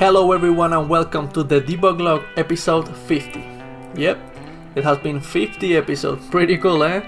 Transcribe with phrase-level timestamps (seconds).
[0.00, 3.44] Hello, everyone, and welcome to the Debug Log episode 50.
[3.96, 4.18] Yep,
[4.74, 6.26] it has been 50 episodes.
[6.30, 7.02] Pretty cool, eh?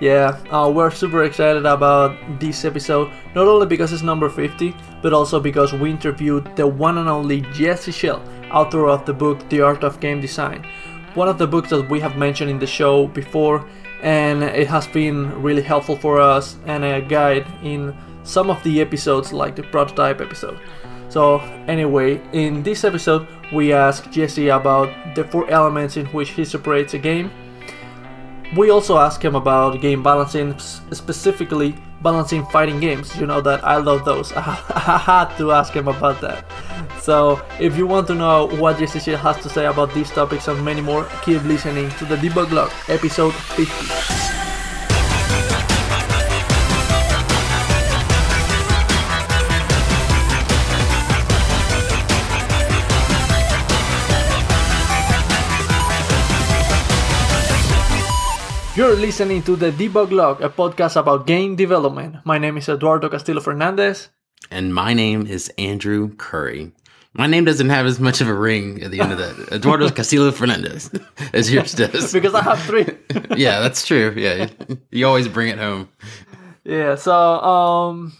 [0.00, 5.12] Yeah, uh, we're super excited about this episode, not only because it's number 50, but
[5.12, 9.60] also because we interviewed the one and only Jesse Schell, author of the book The
[9.60, 10.66] Art of Game Design.
[11.12, 13.68] One of the books that we have mentioned in the show before,
[14.02, 17.94] and it has been really helpful for us and a guide in
[18.24, 20.58] some of the episodes, like the prototype episode.
[21.08, 26.44] So, anyway, in this episode, we ask Jesse about the four elements in which he
[26.44, 27.30] separates a game.
[28.56, 33.16] We also ask him about game balancing, specifically balancing fighting games.
[33.16, 34.32] You know that I love those.
[34.36, 36.44] I had to ask him about that.
[37.00, 40.62] So, if you want to know what Jesse has to say about these topics and
[40.64, 44.27] many more, keep listening to the Debug Log, episode 50.
[58.78, 62.18] You're listening to the Debug Log, a podcast about game development.
[62.24, 64.08] My name is Eduardo Castillo Fernandez.
[64.52, 66.70] And my name is Andrew Curry.
[67.12, 69.48] My name doesn't have as much of a ring at the end of that.
[69.52, 70.92] Eduardo Castillo Fernandez,
[71.32, 72.12] as yours does.
[72.18, 72.86] because I have three.
[73.36, 74.14] yeah, that's true.
[74.16, 74.48] Yeah,
[74.92, 75.88] you always bring it home.
[76.62, 78.12] Yeah, so um,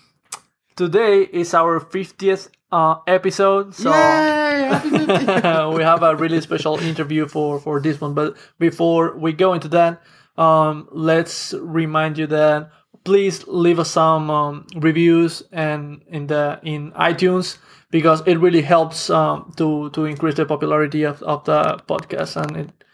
[0.75, 3.77] today is our 50th uh, episode.
[3.77, 8.15] So we have a really special interview for, for this one.
[8.15, 10.03] But before we go into that,
[10.39, 12.71] um, let's remind you that
[13.05, 17.59] please leave us some um, reviews and in the in iTunes
[17.91, 22.57] because it really helps um, to to increase the popularity of, of the podcast and
[22.57, 22.85] it,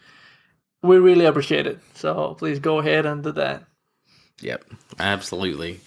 [0.81, 1.79] we really appreciate it.
[1.93, 3.63] So please go ahead and do that.
[4.41, 4.65] Yep,
[4.99, 5.79] absolutely.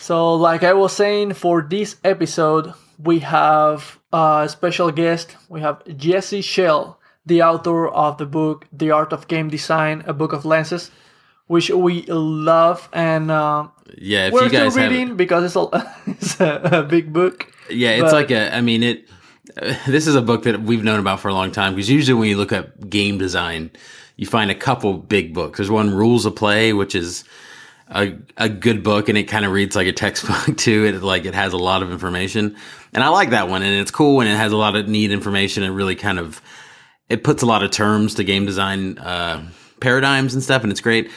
[0.00, 5.36] So, like I was saying, for this episode, we have a special guest.
[5.48, 10.12] We have Jesse Schell the author of the book The Art of Game Design, a
[10.12, 10.90] book of lenses,
[11.46, 13.68] which we love and uh,
[13.98, 17.12] yeah, if we're you guys still reading have because it's a, it's a, a big
[17.12, 17.52] book.
[17.70, 18.54] Yeah, it's but- like a.
[18.54, 19.08] I mean, it.
[19.60, 22.18] Uh, this is a book that we've known about for a long time because usually
[22.18, 23.70] when you look at game design,
[24.16, 25.58] you find a couple big books.
[25.58, 27.24] There's one, Rules of Play, which is
[27.88, 30.84] a a good book and it kind of reads like a textbook too.
[30.86, 32.56] It like it has a lot of information,
[32.92, 33.62] and I like that one.
[33.62, 35.62] And it's cool and it has a lot of neat information.
[35.62, 36.40] and really kind of
[37.08, 39.46] it puts a lot of terms to game design uh,
[39.80, 41.10] paradigms and stuff, and it's great.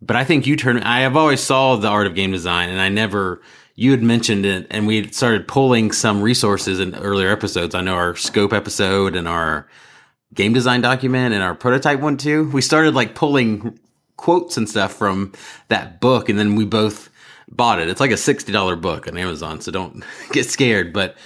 [0.00, 0.78] But I think you turn.
[0.78, 3.40] I have always saw the art of game design, and I never.
[3.76, 7.74] You had mentioned it, and we started pulling some resources in earlier episodes.
[7.74, 9.68] I know our scope episode and our
[10.32, 12.50] game design document and our prototype one too.
[12.50, 13.78] We started like pulling
[14.16, 15.32] quotes and stuff from
[15.68, 17.10] that book, and then we both
[17.50, 17.88] bought it.
[17.88, 20.92] It's like a sixty dollar book on Amazon, so don't get scared.
[20.92, 21.16] But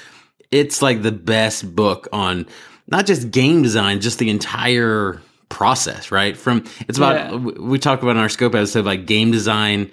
[0.50, 2.46] it's like the best book on
[2.88, 6.36] not just game design, just the entire process, right?
[6.36, 7.36] From it's about Yeah.
[7.36, 9.90] we talked about in our scope episode like game design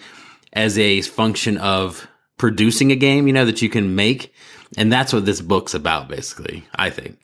[0.53, 2.07] as a function of
[2.37, 4.33] producing a game, you know, that you can make.
[4.77, 7.17] And that's what this book's about, basically, I think.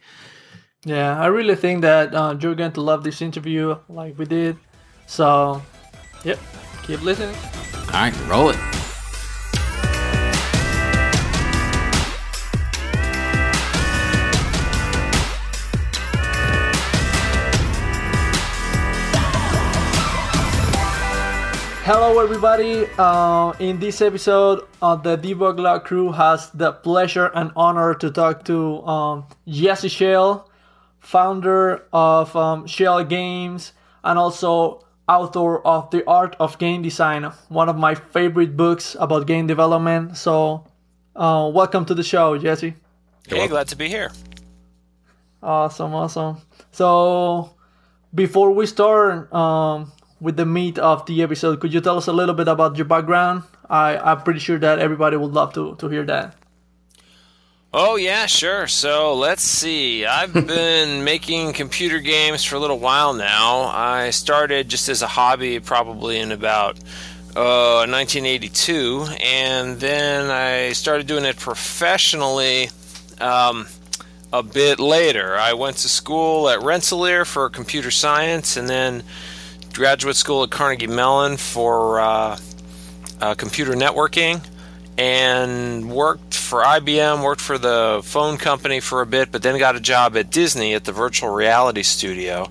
[0.85, 4.57] Yeah, I really think that uh, you're going to love this interview like we did.
[5.07, 5.61] So,
[6.23, 6.39] yep,
[6.83, 7.35] keep listening.
[7.87, 8.80] All right, roll it.
[21.94, 22.88] Hello, everybody.
[22.97, 28.09] Uh, in this episode, uh, the Debug Log crew has the pleasure and honor to
[28.09, 30.50] talk to um, Jesse Schell,
[31.02, 33.74] founder of um, Schell Games
[34.06, 39.28] and also author of The Art of Game Design, one of my favorite books about
[39.28, 40.16] game development.
[40.16, 40.63] So,
[41.13, 42.73] uh, welcome to the show, Jesse.
[43.28, 44.13] Hey, glad to be here.
[45.44, 46.38] Awesome, awesome.
[46.72, 47.53] So,
[48.16, 52.13] before we start um, with the meat of the episode, could you tell us a
[52.13, 53.43] little bit about your background?
[53.69, 56.35] I, I'm pretty sure that everybody would love to, to hear that.
[57.73, 58.67] Oh, yeah, sure.
[58.67, 60.05] So let's see.
[60.05, 63.61] I've been making computer games for a little while now.
[63.63, 66.78] I started just as a hobby probably in about
[67.35, 72.69] uh, 1982, and then I started doing it professionally
[73.19, 73.67] um,
[74.31, 75.35] a bit later.
[75.37, 79.03] I went to school at Rensselaer for computer science, and then
[79.73, 82.38] graduate school at Carnegie Mellon for uh,
[83.20, 84.46] uh, computer networking
[84.97, 89.76] and worked for IBM, worked for the phone company for a bit, but then got
[89.76, 92.47] a job at Disney at the virtual reality studio.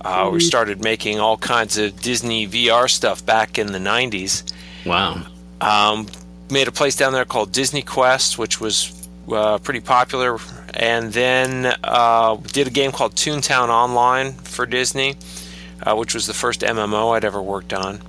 [0.00, 4.52] Uh, we started making all kinds of Disney VR stuff back in the 90s.
[4.84, 5.24] Wow.
[5.62, 6.06] Um,
[6.50, 10.38] made a place down there called Disney Quest, which was uh, pretty popular
[10.74, 15.16] and then uh, did a game called Toontown Online for Disney,
[15.82, 18.00] uh, which was the first MMO I'd ever worked on.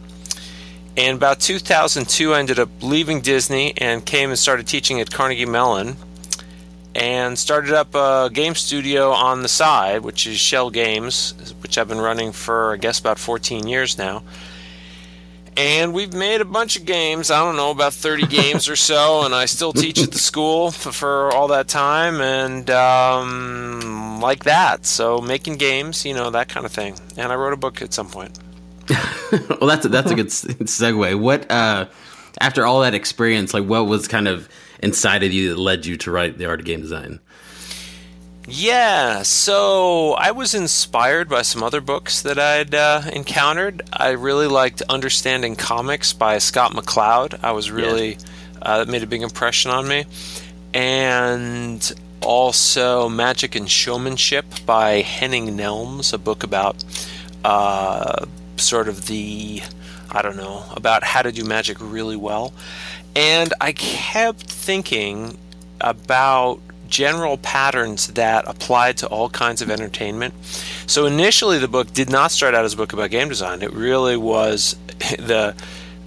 [0.97, 5.45] And about 2002, I ended up leaving Disney and came and started teaching at Carnegie
[5.45, 5.97] Mellon
[6.95, 11.89] and started up a game studio on the side, which is Schell Games, which I've
[11.89, 14.23] been running for, I guess, about 14 years now.
[15.57, 19.23] And we've made a bunch of games, I don't know, about 30 games or so,
[19.23, 24.43] and I still teach at the school for, for all that time, and um, like
[24.43, 24.85] that.
[24.85, 26.97] So making games, you know, that kind of thing.
[27.17, 28.37] And I wrote a book at some point.
[29.31, 31.19] well, that's a, that's a good segue.
[31.19, 31.87] What uh,
[32.41, 34.49] after all that experience, like what was kind of
[34.79, 37.19] inside of you that led you to write the art of game design?
[38.47, 43.81] Yeah, so I was inspired by some other books that I'd uh, encountered.
[43.91, 47.39] I really liked Understanding Comics by Scott McCloud.
[47.43, 48.17] I was really yeah.
[48.61, 50.05] uh, that made a big impression on me,
[50.75, 56.83] and also Magic and Showmanship by Henning Nelms, a book about
[57.43, 58.25] uh,
[58.57, 59.63] sort of the
[60.11, 62.53] I don't know about how to do magic really well.
[63.15, 65.37] And I kept thinking
[65.81, 66.59] about
[66.95, 70.33] general patterns that applied to all kinds of entertainment.
[70.87, 73.61] So initially, the book did not start out as a book about game design.
[73.61, 74.77] It really was
[75.19, 75.53] the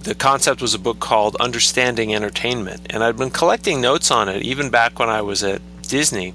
[0.01, 4.41] the concept was a book called Understanding Entertainment, and I'd been collecting notes on it
[4.41, 6.33] even back when I was at Disney.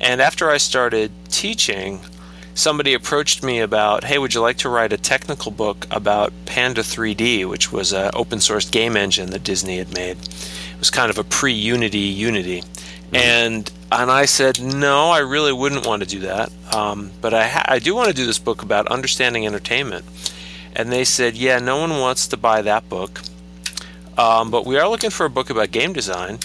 [0.00, 2.00] And after I started teaching,
[2.54, 6.82] somebody approached me about, hey, would you like to write a technical book about Panda
[6.82, 10.18] 3D, which was an open source game engine that Disney had made.
[10.18, 12.64] It was kind of a pre Unity Unity.
[13.12, 13.16] Mm-hmm.
[13.16, 16.50] And and I said, no, I really wouldn't want to do that.
[16.74, 20.06] Um, but I, ha- I do want to do this book about understanding entertainment.
[20.74, 23.20] And they said, yeah, no one wants to buy that book.
[24.16, 26.38] Um, but we are looking for a book about game design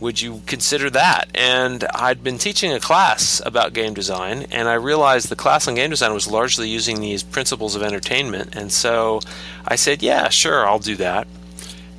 [0.00, 1.28] would you consider that?
[1.34, 5.74] And I'd been teaching a class about game design, and I realized the class on
[5.74, 8.56] game design was largely using these principles of entertainment.
[8.56, 9.20] And so
[9.66, 11.28] I said, yeah, sure, I'll do that.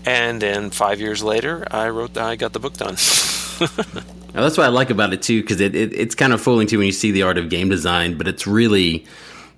[0.04, 2.98] And then five years later, I wrote, I got the book done.
[4.34, 6.68] now, that's what I like about it too, because it, it, it's kind of fooling
[6.68, 9.06] too when you see the art of game design, but it's really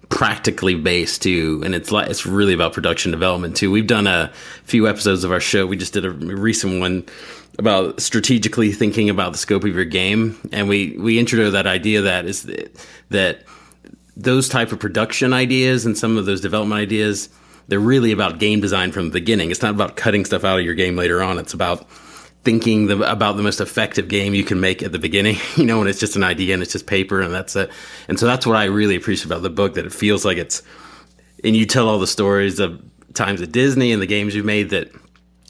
[0.10, 4.32] practically based too and it's like it's really about production development too we've done a
[4.64, 7.04] few episodes of our show we just did a recent one
[7.60, 12.02] about strategically thinking about the scope of your game, and we we introduced that idea
[12.02, 13.44] that is that, that
[14.16, 17.30] those type of production ideas and some of those development ideas
[17.70, 19.50] they're really about game design from the beginning.
[19.50, 21.40] It's not about cutting stuff out of your game later on.
[21.40, 21.88] It's about
[22.44, 25.38] thinking the, about the most effective game you can make at the beginning.
[25.56, 27.70] You know, when it's just an idea and it's just paper and that's it.
[28.08, 30.64] And so that's what I really appreciate about the book that it feels like it's
[31.44, 32.82] and you tell all the stories of
[33.14, 34.92] times at Disney and the games you've made that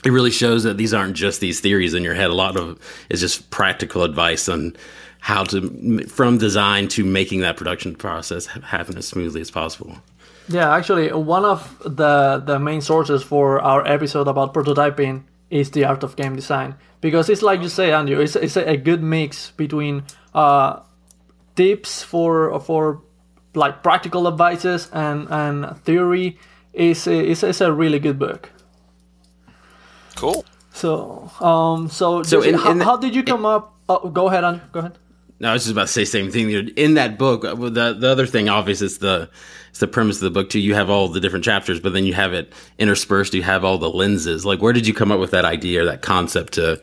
[0.03, 2.29] it really shows that these aren't just these theories in your head.
[2.29, 2.77] A lot of
[3.09, 4.75] is just practical advice on
[5.19, 9.97] how to, from design to making that production process happen as smoothly as possible.
[10.49, 15.85] Yeah, actually, one of the the main sources for our episode about prototyping is the
[15.85, 19.51] art of game design because it's like you say, Andrew, it's, it's a, good mix
[19.51, 20.03] between
[20.33, 20.79] uh,
[21.55, 23.01] tips for for
[23.53, 26.37] like practical advices and and theory.
[26.73, 28.49] Is is is a really good book.
[30.15, 30.43] Cool.
[30.73, 33.75] So, um, so, so in, how, in the, how, did you come in, up?
[33.87, 34.61] Oh, go ahead, on.
[34.71, 34.97] Go ahead.
[35.43, 36.49] No, I was just about to say same thing.
[36.77, 39.29] In that book, uh, the the other thing, obviously, is the
[39.71, 40.59] it's the premise of the book too.
[40.61, 43.33] You have all the different chapters, but then you have it interspersed.
[43.33, 44.45] You have all the lenses.
[44.45, 46.81] Like, where did you come up with that idea or that concept to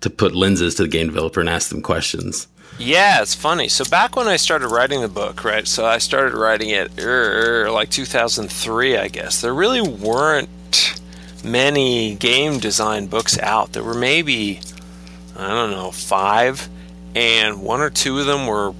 [0.00, 2.48] to put lenses to the game developer and ask them questions?
[2.78, 3.68] Yeah, it's funny.
[3.68, 5.68] So back when I started writing the book, right?
[5.68, 9.42] So I started writing it er, like 2003, I guess.
[9.42, 10.48] There really weren't
[11.44, 13.74] many game design books out.
[13.74, 14.60] There were maybe,
[15.36, 16.70] I don't know, five,
[17.14, 18.74] and one or two of them were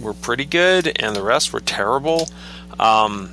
[0.00, 2.28] were pretty good, and the rest were terrible.
[2.78, 3.30] Um,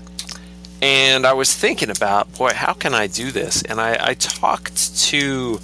[0.82, 3.64] and I was thinking about, boy, how can I do this?
[3.64, 5.60] And I, I talked to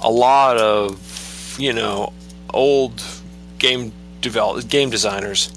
[0.00, 2.12] a lot of, you know,
[2.52, 3.02] old
[3.58, 5.52] game develop game designers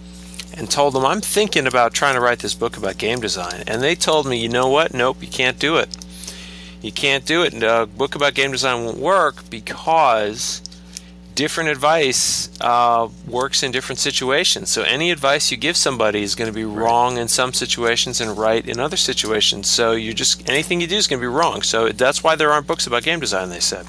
[0.55, 3.63] and told them I'm thinking about trying to write this book about game design.
[3.67, 4.93] And they told me, you know what?
[4.93, 5.95] Nope, you can't do it
[6.81, 7.53] you can't do it.
[7.53, 10.61] And a book about game design won't work because
[11.35, 14.69] different advice uh, works in different situations.
[14.69, 18.37] So any advice you give somebody is going to be wrong in some situations and
[18.37, 19.67] right in other situations.
[19.67, 21.61] So you just anything you do is going to be wrong.
[21.61, 23.49] So that's why there aren't books about game design.
[23.49, 23.85] They said.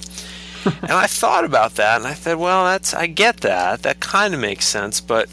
[0.83, 3.83] and I thought about that, and I said, well, that's I get that.
[3.83, 5.31] That kind of makes sense, but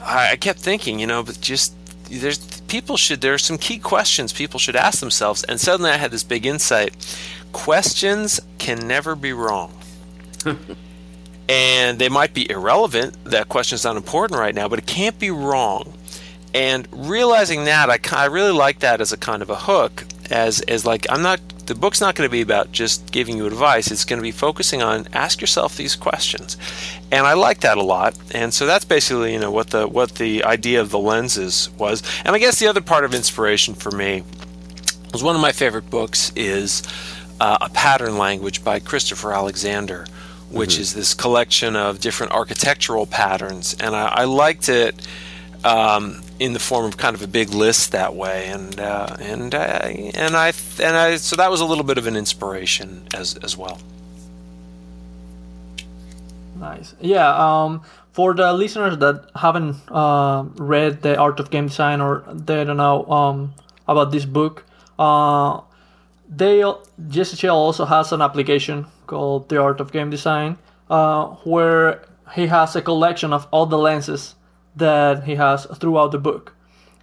[0.00, 1.74] I, I kept thinking, you know, but just
[2.10, 5.96] there's people should there are some key questions people should ask themselves and suddenly i
[5.96, 6.94] had this big insight
[7.52, 9.76] questions can never be wrong
[11.48, 13.16] and they might be irrelevant.
[13.24, 15.94] That question's not important right now, but it can't be wrong.
[16.54, 20.60] And realizing that, I, I really like that as a kind of a hook, as
[20.62, 23.90] as like I'm not the book's not going to be about just giving you advice.
[23.90, 26.56] It's going to be focusing on ask yourself these questions,
[27.12, 28.16] and I like that a lot.
[28.32, 32.02] And so that's basically you know what the what the idea of the lenses was.
[32.24, 34.22] And I guess the other part of inspiration for me
[35.12, 36.82] was one of my favorite books is
[37.40, 40.06] uh, a pattern language by Christopher Alexander,
[40.50, 40.82] which mm-hmm.
[40.82, 44.94] is this collection of different architectural patterns, and I, I liked it.
[45.64, 49.54] Um, in the form of kind of a big list that way, and uh, and
[49.54, 53.36] uh, and I and I so that was a little bit of an inspiration as
[53.36, 53.78] as well.
[56.58, 57.28] Nice, yeah.
[57.28, 62.64] Um, for the listeners that haven't uh, read the Art of Game Design or they
[62.64, 63.54] don't know um,
[63.86, 64.64] about this book,
[64.98, 65.60] uh,
[66.28, 66.64] they
[67.08, 70.58] Jesse Schell also has an application called The Art of Game Design,
[70.90, 74.34] uh, where he has a collection of all the lenses
[74.76, 76.54] that he has throughout the book.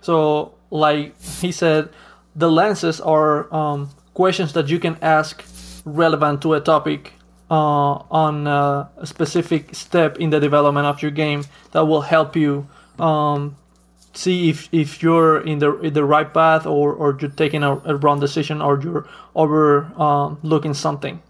[0.01, 1.89] So, like he said,
[2.35, 5.43] the lenses are um, questions that you can ask
[5.85, 7.13] relevant to a topic
[7.49, 12.67] uh, on a specific step in the development of your game that will help you
[12.99, 13.55] um,
[14.13, 17.75] see if, if you're in the in the right path or, or you're taking a,
[17.85, 21.21] a wrong decision or you're overlooking um, something.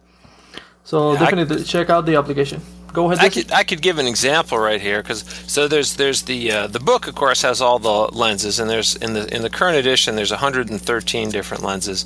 [0.84, 2.62] So yeah, definitely I, check out the application
[2.94, 3.26] go ahead.
[3.26, 6.68] I could I could give an example right here because so there's there's the uh,
[6.68, 9.78] the book of course has all the lenses and there's in the in the current
[9.78, 12.06] edition there's 113 different lenses,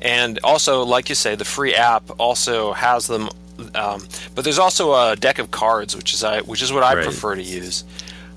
[0.00, 3.28] and also like you say the free app also has them,
[3.74, 6.94] um, but there's also a deck of cards which is I which is what I
[6.94, 7.04] right.
[7.04, 7.84] prefer to use.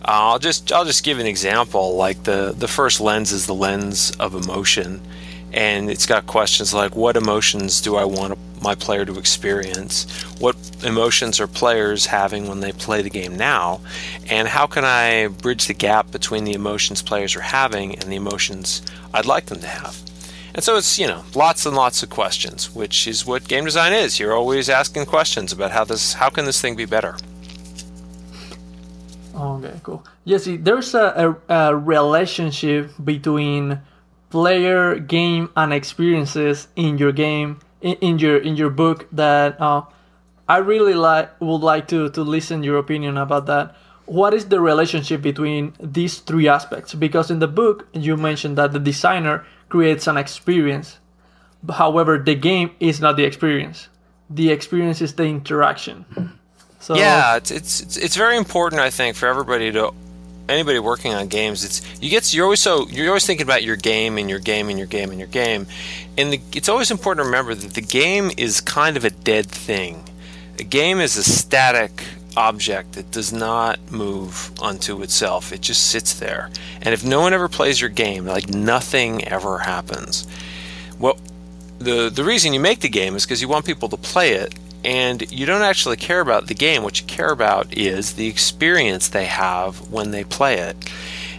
[0.02, 3.56] Uh, I'll just I'll just give an example like the the first lens is the
[3.56, 5.00] lens of emotion
[5.54, 10.06] and it's got questions like what emotions do I want my player to experience?
[10.40, 13.82] What emotions are players having when they play the game now?
[14.30, 18.16] And how can I bridge the gap between the emotions players are having and the
[18.16, 18.82] emotions
[19.14, 19.98] I'd like them to have?
[20.54, 23.94] And so it's, you know, lots and lots of questions, which is what game design
[23.94, 24.20] is.
[24.20, 27.16] You're always asking questions about how this how can this thing be better?
[29.34, 30.06] Okay, cool.
[30.28, 33.80] Jesse, there's a, a, a relationship between
[34.32, 39.84] player, game, and experiences in your game in, in your in your book that uh,
[40.48, 43.76] I really like would like to to listen your opinion about that.
[44.06, 46.94] What is the relationship between these three aspects?
[46.94, 50.98] Because in the book you mentioned that the designer creates an experience.
[51.70, 53.88] However, the game is not the experience.
[54.30, 56.06] The experience is the interaction.
[56.80, 59.94] So yeah, it's, it's it's very important I think for everybody to
[60.52, 63.76] anybody working on games, it's you get you're always so you're always thinking about your
[63.76, 65.68] game and your game and your game and your game,
[66.18, 69.48] and the, it's always important to remember that the game is kind of a dead
[69.48, 70.04] thing.
[70.60, 72.04] A game is a static
[72.38, 75.52] object that does not move unto itself.
[75.52, 76.50] It just sits there.
[76.82, 80.28] And if no one ever plays your game, like nothing ever happens.
[81.00, 81.18] Well,
[81.80, 84.54] the the reason you make the game is because you want people to play it
[84.84, 86.84] and you don't actually care about the game.
[86.84, 90.76] What you care about is the experience they have when they play it.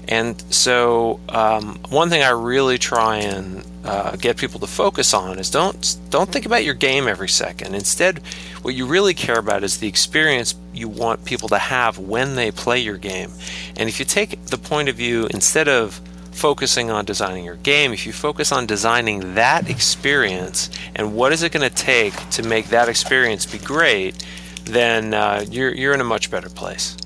[0.09, 5.39] And so, um, one thing I really try and uh, get people to focus on
[5.39, 7.75] is don't don't think about your game every second.
[7.75, 8.19] Instead,
[8.63, 12.51] what you really care about is the experience you want people to have when they
[12.51, 13.31] play your game.
[13.77, 16.01] And if you take the point of view instead of
[16.33, 21.43] focusing on designing your game, if you focus on designing that experience and what is
[21.43, 24.25] it going to take to make that experience be great,
[24.65, 26.97] then uh, you're you're in a much better place.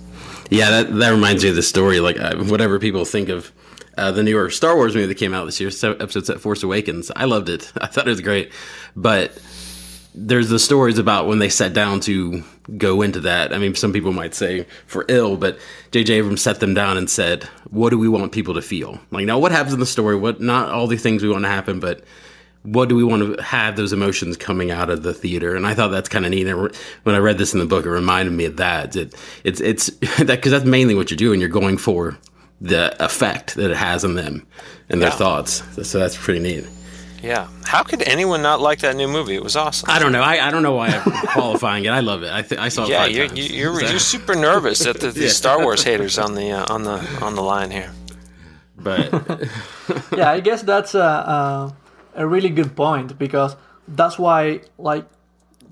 [0.50, 2.00] Yeah, that that reminds me of the story.
[2.00, 3.52] Like uh, whatever people think of
[3.98, 7.10] uh, the newer Star Wars movie that came out this year, episode Force Awakens.
[7.14, 7.72] I loved it.
[7.80, 8.52] I thought it was great,
[8.94, 9.36] but
[10.16, 12.42] there's the stories about when they sat down to
[12.78, 13.52] go into that.
[13.52, 15.58] I mean, some people might say for ill, but
[15.92, 16.14] J.J.
[16.14, 18.98] Abrams set them down and said, "What do we want people to feel?
[19.10, 20.16] Like now, what happens in the story?
[20.16, 22.02] What not all the things we want to happen, but
[22.62, 25.74] what do we want to have those emotions coming out of the theater?" And I
[25.74, 26.46] thought that's kind of neat.
[26.46, 28.96] And when I read this in the book, it reminded me of that.
[28.96, 29.86] It, it's it's
[30.18, 31.40] that because that's mainly what you're doing.
[31.40, 32.16] You're going for
[32.60, 34.46] the effect that it has on them
[34.88, 35.16] and their yeah.
[35.16, 35.62] thoughts.
[35.86, 36.66] So that's pretty neat.
[37.26, 37.48] Yeah.
[37.64, 39.34] How could anyone not like that new movie?
[39.34, 39.90] It was awesome.
[39.90, 40.22] I don't know.
[40.22, 41.88] I, I don't know why I'm qualifying it.
[41.88, 42.32] I love it.
[42.32, 42.90] I, th- I saw it.
[42.90, 45.28] Yeah, you're, you're, you're, super nervous at the, the yeah.
[45.28, 47.90] Star Wars haters on the uh, on the on the line here.
[48.76, 49.10] But
[50.16, 51.76] yeah, I guess that's a, a
[52.14, 53.56] a really good point because
[53.88, 55.04] that's why like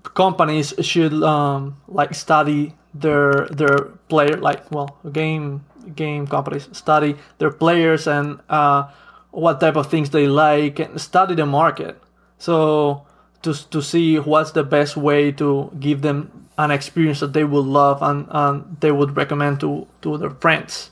[0.02, 7.50] companies should um, like study their their player like well game game companies study their
[7.50, 8.90] players and uh,
[9.34, 12.00] what type of things they like and study the market
[12.38, 13.04] so
[13.42, 17.66] to, to see what's the best way to give them an experience that they would
[17.66, 20.90] love and, and they would recommend to to their friends.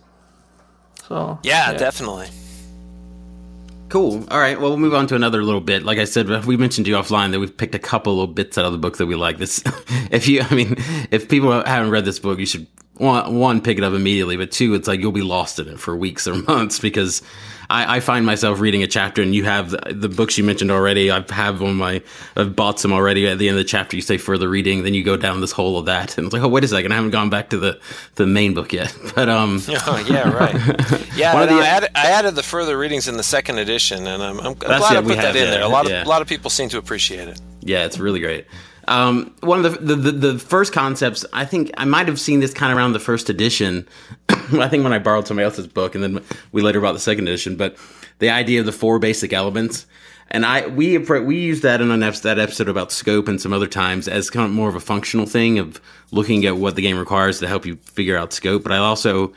[1.09, 1.79] So yeah, yeah.
[1.79, 2.29] definitely.
[3.89, 4.25] Cool.
[4.31, 4.59] All right.
[4.59, 5.83] Well, we'll move on to another little bit.
[5.83, 8.57] Like I said, uh, we mentioned you offline that we've picked a couple little bits
[8.57, 9.37] out of the book that we like.
[9.37, 9.63] This,
[10.11, 10.77] if you, I mean,
[11.11, 14.51] if people haven't read this book, you should one, one pick it up immediately, but
[14.51, 17.21] two, it's like you'll be lost in it for weeks or months because
[17.73, 20.71] I, I find myself reading a chapter, and you have the, the, books you mentioned
[20.71, 21.11] already.
[21.11, 22.03] I have on my,
[22.37, 23.27] I've bought some already.
[23.27, 25.53] At the end of the chapter, you say further reading, then you go down this
[25.53, 27.59] hole of that, and it's like, oh, wait a second, I haven't gone back to
[27.59, 27.81] the
[28.17, 28.97] the main book yet.
[29.15, 30.55] But um, oh, yeah, right,
[31.15, 31.45] yeah.
[31.45, 34.55] the, I, added, I added the further readings in the second edition, and I'm, I'm
[34.55, 35.63] glad I put that in there.
[35.63, 36.05] A lot of yeah.
[36.05, 37.39] a lot of people seem to appreciate it.
[37.61, 38.47] Yeah, it's really great.
[38.89, 42.53] Um, one of the, the, the first concepts, I think I might have seen this
[42.53, 43.87] kind of around the first edition.
[44.29, 47.29] I think when I borrowed somebody else's book, and then we later bought the second
[47.29, 47.57] edition.
[47.57, 47.77] But
[48.19, 49.87] the idea of the four basic elements,
[50.31, 53.53] and I we we used that in an episode, that episode about scope and some
[53.53, 56.83] other times as kind of more of a functional thing of looking at what the
[56.83, 58.63] game requires to help you figure out scope.
[58.63, 59.33] But I also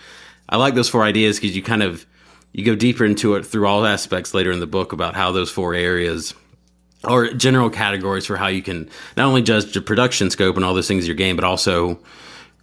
[0.49, 2.05] I like those four ideas because you kind of
[2.53, 5.51] you go deeper into it through all aspects later in the book about how those
[5.51, 6.33] four areas
[7.03, 10.73] or general categories for how you can not only judge the production scope and all
[10.73, 11.99] those things of your game, but also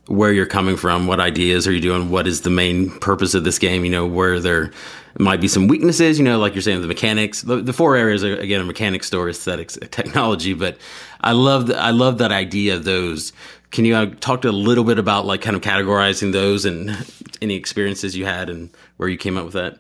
[0.07, 3.45] where you're coming from, what ideas are you doing, what is the main purpose of
[3.45, 4.73] this game, you know, where there
[5.19, 7.43] might be some weaknesses, you know, like you're saying, the mechanics.
[7.43, 10.55] The, the four areas are again a mechanics, story, aesthetics, technology.
[10.55, 10.79] But
[11.21, 13.33] I love I love that idea of those.
[13.71, 16.91] Can you uh, talk to a little bit about like kind of categorizing those and
[17.43, 19.79] any experiences you had and where you came up with that?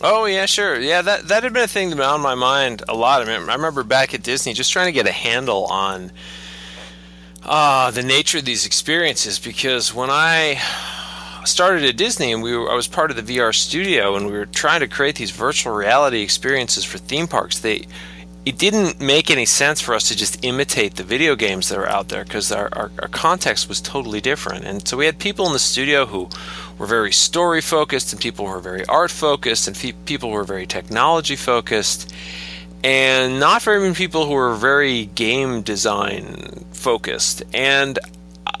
[0.00, 0.78] Oh yeah, sure.
[0.80, 3.22] Yeah, that that had been a thing that been on my mind a lot.
[3.22, 6.10] I, mean, I remember back at Disney just trying to get a handle on
[7.44, 10.60] uh, the nature of these experiences because when I
[11.44, 14.32] started at Disney and we were, I was part of the VR studio and we
[14.32, 17.60] were trying to create these virtual reality experiences for theme parks.
[17.60, 17.86] They
[18.44, 21.88] it didn't make any sense for us to just imitate the video games that were
[21.88, 24.66] out there because our, our, our, context was totally different.
[24.66, 26.28] And so we had people in the studio who
[26.76, 30.34] were very story focused, and people who were very art focused, and fe- people who
[30.34, 32.12] were very technology focused,
[32.82, 37.42] and not very many people who were very game design focused.
[37.54, 37.98] And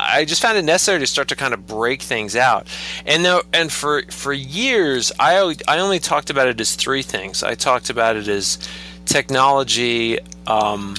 [0.00, 2.66] I just found it necessary to start to kind of break things out.
[3.04, 7.42] And now, and for for years, I I only talked about it as three things.
[7.42, 8.58] I talked about it as
[9.04, 10.96] technology, um,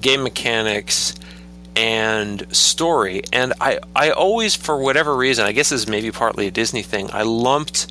[0.00, 1.14] game mechanics,
[1.76, 3.22] and story.
[3.32, 6.82] And I, I always, for whatever reason, I guess this is maybe partly a Disney
[6.82, 7.86] thing, I lumped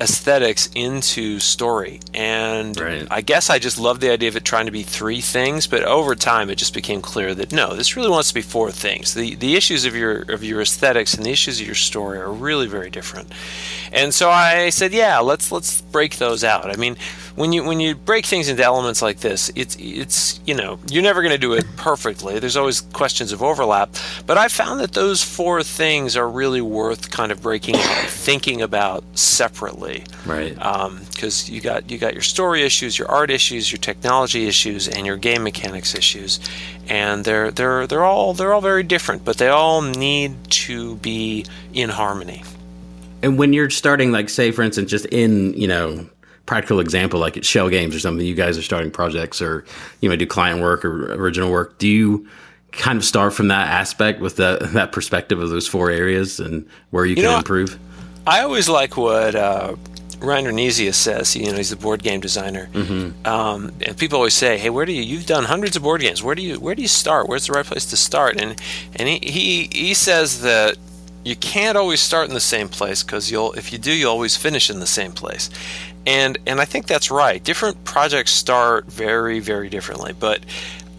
[0.00, 2.00] aesthetics into story.
[2.12, 3.08] And right.
[3.10, 5.82] I guess I just love the idea of it trying to be three things, but
[5.84, 9.14] over time it just became clear that no, this really wants to be four things.
[9.14, 12.30] The the issues of your of your aesthetics and the issues of your story are
[12.30, 13.32] really very different.
[13.90, 16.70] And so I said, yeah, let's let's break those out.
[16.70, 16.96] I mean,
[17.36, 21.02] when you when you break things into elements like this, it's it's you know, you're
[21.02, 22.38] never going to do it perfectly.
[22.38, 23.94] There's always questions of overlap,
[24.26, 29.04] but I found that those four things are really worth kind of breaking thinking about
[29.16, 30.54] separately Right.
[30.54, 34.88] Because um, you got you got your story issues, your art issues, your technology issues,
[34.88, 36.40] and your game mechanics issues,
[36.88, 41.46] and they're they're they're all they're all very different, but they all need to be
[41.72, 42.42] in harmony.
[43.22, 46.06] And when you're starting, like say for instance, just in you know
[46.46, 49.64] practical example like at Schell Games or something, you guys are starting projects or
[50.00, 51.78] you know do client work or original work.
[51.78, 52.26] Do you
[52.72, 56.68] kind of start from that aspect with the, that perspective of those four areas and
[56.90, 57.78] where you, you can know, improve?
[58.26, 59.76] I always like what uh,
[60.18, 61.36] Reiner Knizia says.
[61.36, 63.26] You know, he's the board game designer, mm-hmm.
[63.26, 65.02] um, and people always say, "Hey, where do you?
[65.02, 66.22] You've done hundreds of board games.
[66.22, 66.58] Where do you?
[66.60, 67.28] Where do you start?
[67.28, 68.60] Where's the right place to start?" And
[68.94, 70.76] and he he, he says that
[71.24, 74.36] you can't always start in the same place because you'll if you do, you'll always
[74.36, 75.50] finish in the same place.
[76.06, 77.42] And and I think that's right.
[77.42, 80.40] Different projects start very very differently, but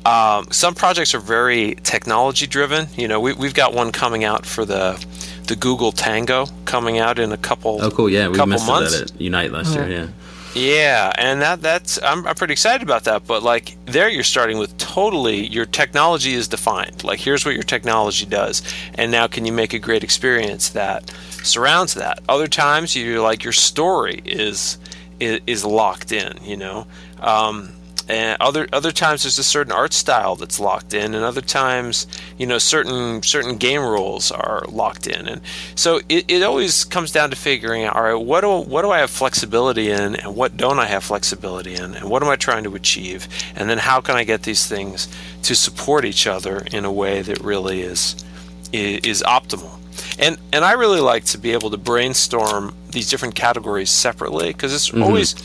[0.06, 2.88] um, some projects are very technology driven.
[2.96, 5.04] You know, we, we've got one coming out for the
[5.48, 7.82] the Google Tango coming out in a couple.
[7.82, 8.10] Oh, cool!
[8.10, 9.00] Yeah, we missed months.
[9.00, 9.88] that at Unite last year.
[9.90, 10.08] Yeah.
[10.54, 13.28] Yeah, and that that's I'm, I'm pretty excited about that.
[13.28, 17.04] But like there, you're starting with totally your technology is defined.
[17.04, 18.64] Like here's what your technology does,
[18.96, 22.24] and now can you make a great experience that surrounds that?
[22.28, 24.78] Other times, you're like your story is
[25.20, 26.38] is, locked in.
[26.44, 26.88] You know.
[27.20, 27.74] Um,
[28.10, 32.08] and other other times there's a certain art style that's locked in and other times
[32.38, 35.42] you know certain certain game rules are locked in and
[35.76, 38.92] so it, it always comes down to figuring out all right what do what do
[38.92, 42.36] I have flexibility in and what don't I have flexibility in and what am I
[42.36, 45.08] trying to achieve and then how can I get these things
[45.44, 48.24] to support each other in a way that really is
[48.72, 49.80] is, is optimal
[50.20, 54.74] and and I really like to be able to brainstorm these different categories separately because
[54.74, 55.04] it's mm-hmm.
[55.04, 55.36] always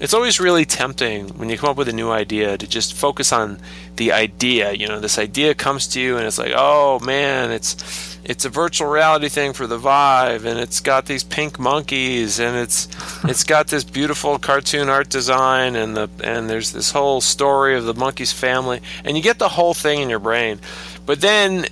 [0.00, 3.32] it's always really tempting when you come up with a new idea to just focus
[3.32, 3.60] on
[3.96, 4.72] the idea.
[4.72, 8.48] You know, this idea comes to you and it's like, oh man, it's it's a
[8.48, 12.88] virtual reality thing for the Vive, and it's got these pink monkeys, and it's
[13.24, 17.84] it's got this beautiful cartoon art design, and the and there's this whole story of
[17.84, 20.60] the monkey's family, and you get the whole thing in your brain.
[21.04, 21.66] But then,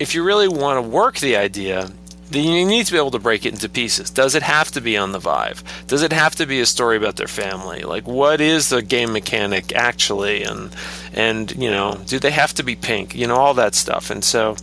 [0.00, 1.90] if you really want to work the idea,
[2.30, 4.08] then you need to be able to break it into pieces.
[4.08, 5.62] Does it have to be on the Vive?
[5.88, 7.82] Does it have to be a story about their family?
[7.82, 10.42] Like, what is the game mechanic actually?
[10.42, 10.74] And
[11.12, 13.14] and you know, do they have to be pink?
[13.14, 14.10] You know, all that stuff.
[14.10, 14.56] And so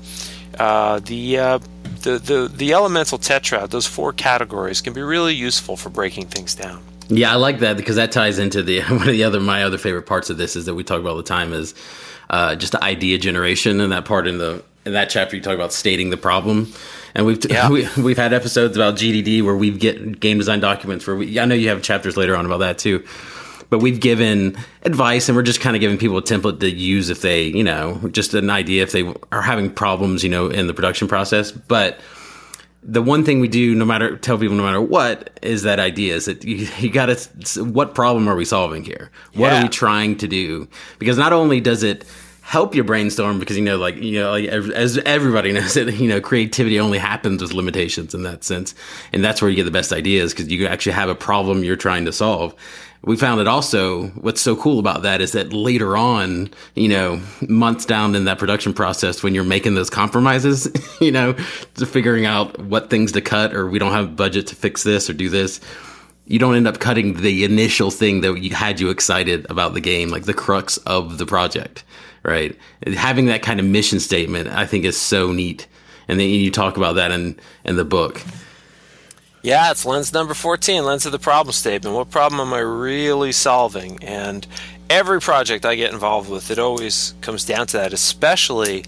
[0.58, 1.60] uh, the, uh,
[2.02, 6.56] the the the elemental tetrad, those four categories, can be really useful for breaking things
[6.56, 6.82] down.
[7.10, 9.78] Yeah, I like that because that ties into the one of the other my other
[9.78, 11.76] favorite parts of this is that we talk about all the time is
[12.30, 15.56] uh, just the idea generation and that part in the in that chapter you talk
[15.56, 16.74] about stating the problem
[17.14, 17.70] and we've yeah.
[17.70, 21.46] we, have had episodes about GDD where we get game design documents where we I
[21.46, 23.04] know you have chapters later on about that too
[23.70, 27.10] but we've given advice and we're just kind of giving people a template to use
[27.10, 30.68] if they, you know, just an idea if they are having problems, you know, in
[30.68, 31.52] the production process.
[31.52, 32.00] But
[32.82, 36.16] the one thing we do, no matter tell people, no matter what, is that idea
[36.16, 37.66] is that you, you got to.
[37.66, 39.12] What problem are we solving here?
[39.34, 39.60] What yeah.
[39.60, 40.68] are we trying to do?
[40.98, 42.06] Because not only does it
[42.48, 46.08] help your brainstorm, because you know, like you know, like, as everybody knows, that you
[46.08, 48.74] know, creativity only happens with limitations in that sense,
[49.12, 51.76] and that's where you get the best ideas because you actually have a problem you're
[51.76, 52.56] trying to solve.
[53.04, 57.22] We found that also what's so cool about that is that later on, you know,
[57.48, 60.68] months down in that production process, when you're making those compromises,
[61.02, 61.34] you know,
[61.76, 65.10] to figuring out what things to cut or we don't have budget to fix this
[65.10, 65.62] or do this,
[66.26, 69.82] you don't end up cutting the initial thing that you had you excited about the
[69.82, 71.84] game, like the crux of the project,
[72.28, 72.56] right?
[72.86, 75.66] Having that kind of mission statement, I think is so neat.
[76.08, 78.22] And then you talk about that in, in the book.
[79.42, 81.96] Yeah, it's lens number 14, lens of the problem statement.
[81.96, 84.04] What problem am I really solving?
[84.04, 84.46] And
[84.90, 88.84] every project I get involved with, it always comes down to that, especially,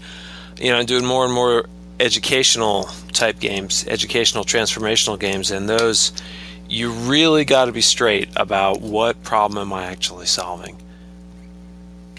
[0.58, 1.66] you know, I'm doing more and more
[1.98, 6.12] educational type games, educational transformational games, and those
[6.68, 10.76] you really got to be straight about what problem am I actually solving.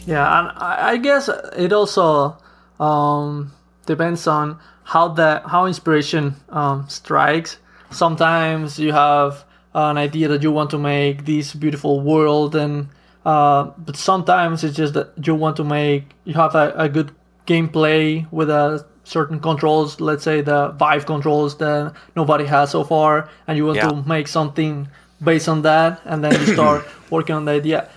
[0.06, 2.38] Yeah, and I guess it also
[2.80, 3.52] um,
[3.86, 7.58] depends on how that how inspiration um, strikes
[7.92, 12.88] sometimes you have an idea that you want to make this beautiful world and
[13.26, 17.12] uh, but sometimes it's just that you want to make you have a, a good
[17.46, 23.30] gameplay with a certain controls let's say the Vive controls that nobody has so far
[23.48, 23.90] and you want yeah.
[23.90, 24.88] to make something
[25.24, 27.90] based on that and then you start working on the idea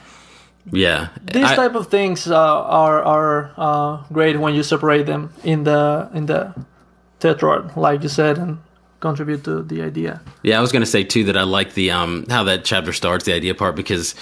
[0.73, 5.33] yeah these I, type of things uh, are are uh, great when you separate them
[5.43, 6.55] in the in the
[7.21, 8.59] tetrad like you said and
[9.05, 10.23] contribute to the idea.
[10.43, 12.93] Yeah, I was going to say too that I like the um how that chapter
[12.93, 14.15] starts, the idea part, because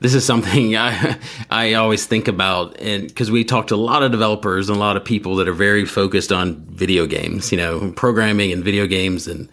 [0.00, 1.18] this is something I
[1.50, 4.80] I always think about, and because we talk to a lot of developers and a
[4.80, 8.86] lot of people that are very focused on video games, you know, programming and video
[8.86, 9.48] games and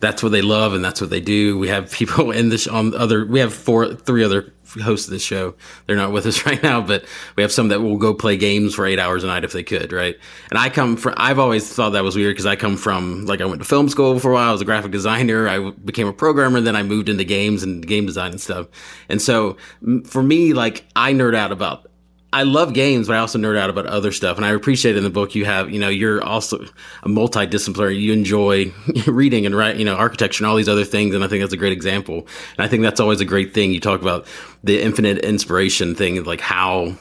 [0.00, 1.58] that's what they love and that's what they do.
[1.58, 3.24] We have people in this on other.
[3.24, 5.54] We have four, three other hosts of this show.
[5.86, 7.04] They're not with us right now, but
[7.36, 9.62] we have some that will go play games for eight hours a night if they
[9.62, 10.16] could, right?
[10.50, 11.14] And I come from.
[11.16, 13.88] I've always thought that was weird because I come from like I went to film
[13.88, 14.50] school for a while.
[14.50, 15.48] I was a graphic designer.
[15.48, 16.60] I became a programmer.
[16.60, 18.68] Then I moved into games and game design and stuff.
[19.08, 19.56] And so
[20.04, 21.90] for me, like I nerd out about
[22.30, 24.36] I love games, but I also nerd out about other stuff.
[24.36, 26.58] And I appreciate in the book you have, you know, you're also
[27.02, 27.98] a multidisciplinary.
[27.98, 28.72] You enjoy
[29.06, 31.14] reading and write, you know, architecture and all these other things.
[31.14, 32.26] And I think that's a great example.
[32.56, 33.72] And I think that's always a great thing.
[33.72, 34.26] You talk about
[34.62, 36.96] the infinite inspiration thing, like how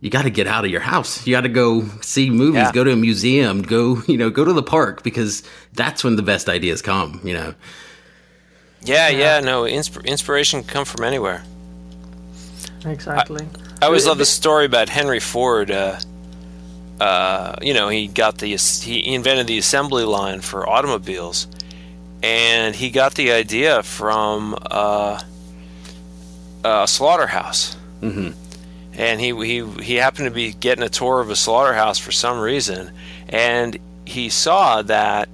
[0.00, 1.26] you got to get out of your house.
[1.26, 2.72] You got to go see movies, yeah.
[2.72, 6.22] go to a museum, go, you know, go to the park because that's when the
[6.22, 7.54] best ideas come, you know.
[8.82, 11.42] Yeah, yeah, no, insp- inspiration can come from anywhere.
[12.84, 13.46] Exactly.
[13.46, 15.70] I- I always love the story about Henry Ford.
[15.70, 15.98] Uh,
[16.98, 21.46] uh, you know, he got the he invented the assembly line for automobiles,
[22.22, 25.20] and he got the idea from uh,
[26.64, 27.76] a slaughterhouse.
[28.00, 28.30] Mm-hmm.
[28.94, 32.40] And he he he happened to be getting a tour of a slaughterhouse for some
[32.40, 32.90] reason,
[33.28, 35.28] and he saw that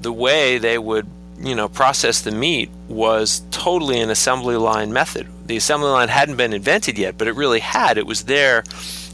[0.00, 1.06] the way they would
[1.38, 6.36] you know process the meat was totally an assembly line method the assembly line hadn't
[6.36, 7.98] been invented yet, but it really had.
[7.98, 8.64] It was there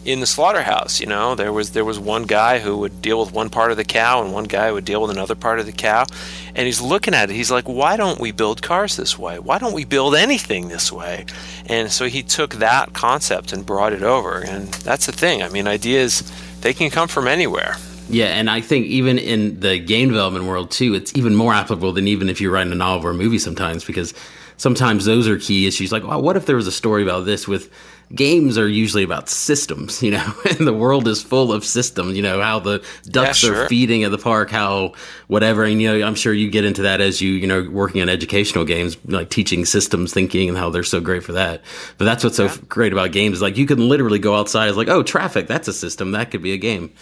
[0.05, 1.01] in the slaughterhouse.
[1.01, 3.77] You know, there was there was one guy who would deal with one part of
[3.77, 6.07] the cow, and one guy would deal with another part of the cow.
[6.55, 7.35] And he's looking at it.
[7.35, 9.41] He's like, "Why don't we build cars this way?
[9.41, 11.27] Why don't we build anything this way?"
[11.67, 14.39] And so he took that concept and brought it over.
[14.39, 15.43] And that's the thing.
[15.43, 16.23] I mean, ideas
[16.61, 17.75] they can come from anywhere.
[18.09, 21.93] Yeah, and I think even in the game development world too, it's even more applicable
[21.95, 24.15] than even if you're writing a novel or a movie sometimes because
[24.59, 25.91] sometimes those are key issues.
[25.91, 27.71] Like, well, what if there was a story about this with
[28.15, 32.23] games are usually about systems, you know, and the world is full of systems, you
[32.23, 33.65] know, how the ducks Yeah, sure.
[33.65, 34.93] are feeding at the park, how
[35.29, 35.65] whatever.
[35.65, 38.09] And, you know, I'm sure you get into that as you, you know, working on
[38.09, 41.63] educational games, like teaching systems thinking and how they're so great for that.
[41.97, 44.77] But that's what's so great about games is like you can literally go outside, it's
[44.77, 46.13] like, oh, traffic, that's a system.
[46.13, 46.93] That could be a game.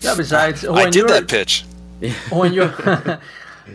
[0.00, 0.14] Yeah.
[0.16, 1.64] Besides, I when did you're that pitch.
[2.30, 3.18] when you're, uh,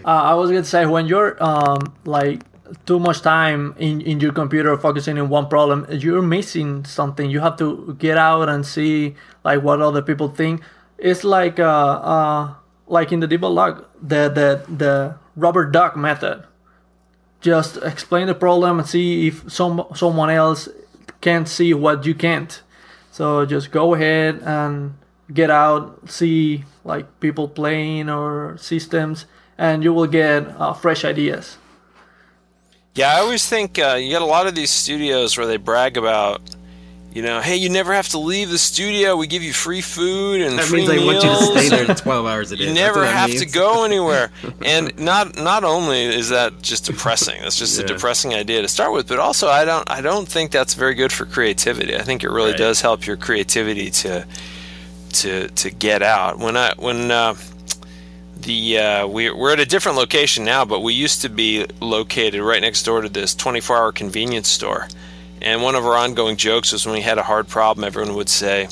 [0.03, 2.43] I was gonna say when you're um like
[2.85, 7.29] too much time in in your computer focusing on one problem, you're missing something.
[7.29, 10.61] You have to get out and see like what other people think.
[10.97, 12.53] It's like uh uh
[12.87, 16.43] like in the debug the the the rubber duck method.
[17.41, 20.67] Just explain the problem and see if some someone else
[21.21, 22.61] can't see what you can't.
[23.11, 24.95] So just go ahead and
[25.33, 29.25] get out, see like people playing or systems,
[29.57, 31.57] and you will get uh, fresh ideas.
[32.99, 35.95] Yeah, I always think uh, you get a lot of these studios where they brag
[35.95, 36.41] about,
[37.13, 39.15] you know, hey, you never have to leave the studio.
[39.15, 41.65] We give you free food and That free means they want you to meals.
[41.67, 42.65] stay there 12 hours a day.
[42.65, 44.31] You never have to go anywhere.
[44.65, 48.91] and not not only is that just depressing, that's just a depressing idea to start
[48.93, 51.95] with, but also I don't I don't think that's very good for creativity.
[51.95, 52.57] I think it really Right.
[52.59, 54.25] does help your creativity to
[55.13, 56.37] to to get out.
[56.37, 57.35] When I when uh,
[58.39, 62.41] the uh, we, we're at a different location now, but we used to be located
[62.41, 64.87] right next door to this 24-hour convenience store.
[65.41, 68.29] And one of our ongoing jokes was when we had a hard problem, everyone would
[68.29, 68.67] say,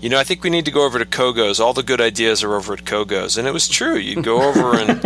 [0.00, 1.60] "You know, I think we need to go over to Kogo's.
[1.60, 3.96] All the good ideas are over at Kogo's." And it was true.
[3.96, 5.02] You'd go over and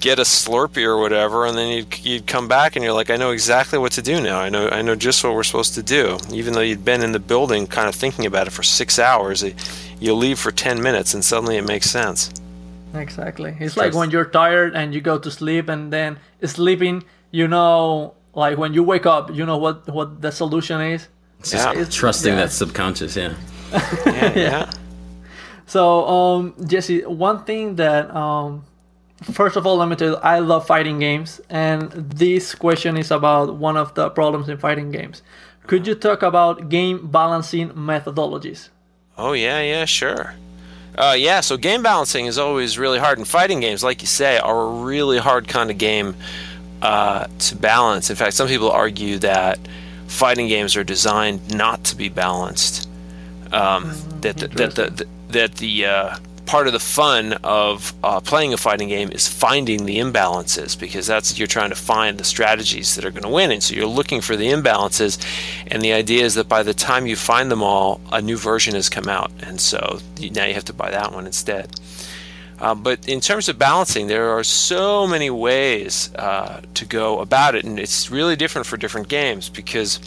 [0.00, 3.16] get a Slurpee or whatever, and then you'd, you'd come back and you're like, "I
[3.16, 4.40] know exactly what to do now.
[4.40, 7.12] I know I know just what we're supposed to do." Even though you'd been in
[7.12, 9.44] the building, kind of thinking about it for six hours,
[10.00, 12.30] you leave for 10 minutes, and suddenly it makes sense.
[12.94, 13.56] Exactly.
[13.60, 18.14] It's like when you're tired and you go to sleep, and then sleeping, you know,
[18.34, 21.08] like when you wake up, you know what what the solution is.
[21.40, 21.84] It's just Yeah.
[21.84, 22.40] trusting yeah.
[22.40, 23.34] that subconscious, yeah.
[24.06, 24.70] Yeah, yeah.
[25.66, 28.64] So, um, Jesse, one thing that, um,
[29.22, 33.10] first of all, let me tell you, I love fighting games, and this question is
[33.10, 35.22] about one of the problems in fighting games.
[35.66, 38.68] Could you talk about game balancing methodologies?
[39.16, 40.34] Oh yeah, yeah, sure.
[40.96, 44.38] Uh, yeah, so game balancing is always really hard, and fighting games, like you say,
[44.38, 46.14] are a really hard kind of game
[46.82, 48.10] uh, to balance.
[48.10, 49.58] In fact, some people argue that
[50.06, 52.88] fighting games are designed not to be balanced.
[53.52, 58.52] Um, that the, that the, that the uh, part of the fun of uh, playing
[58.52, 62.94] a fighting game is finding the imbalances because that's you're trying to find the strategies
[62.94, 65.18] that are going to win, and so you're looking for the imbalances.
[65.66, 68.74] And the idea is that by the time you find them all, a new version
[68.74, 71.70] has come out, and so you- now you have to buy that one instead.
[72.60, 77.54] Uh, but in terms of balancing, there are so many ways uh, to go about
[77.54, 79.98] it, and it's really different for different games because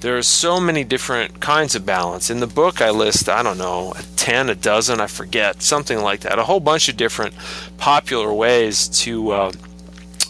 [0.00, 2.30] there are so many different kinds of balance.
[2.30, 6.00] In the book, I list, I don't know, a 10, a dozen, I forget, something
[6.00, 7.34] like that, a whole bunch of different
[7.76, 9.30] popular ways to.
[9.30, 9.52] Uh,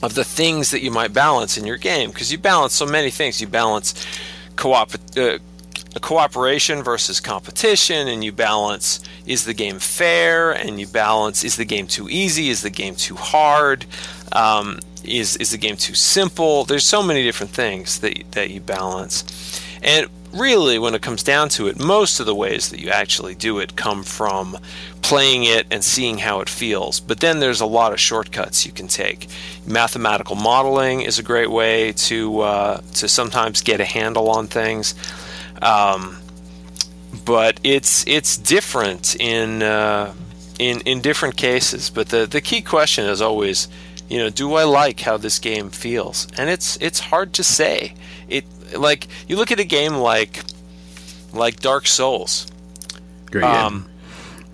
[0.01, 3.11] of the things that you might balance in your game, because you balance so many
[3.11, 3.41] things.
[3.41, 4.07] You balance
[4.65, 5.39] uh,
[6.01, 11.65] cooperation versus competition, and you balance is the game fair, and you balance is the
[11.65, 13.87] game too easy, is the game too hard,
[14.33, 16.65] um, is is the game too simple.
[16.65, 19.23] There's so many different things that that you balance,
[19.83, 23.35] and really, when it comes down to it, most of the ways that you actually
[23.35, 24.59] do it come from
[25.03, 27.01] playing it and seeing how it feels.
[27.01, 29.29] But then there's a lot of shortcuts you can take.
[29.67, 34.95] Mathematical modeling is a great way to uh, to sometimes get a handle on things.
[35.63, 36.19] Um,
[37.25, 40.13] but it's it's different in uh,
[40.59, 41.91] in in different cases.
[41.91, 43.69] But the the key question is always,
[44.09, 46.29] you know, do I like how this game feels?
[46.37, 47.95] And it's it's hard to say.
[48.29, 48.45] It
[48.77, 50.43] like you look at a game like
[51.33, 52.47] like Dark Souls,
[53.31, 53.45] Great.
[53.45, 53.89] um,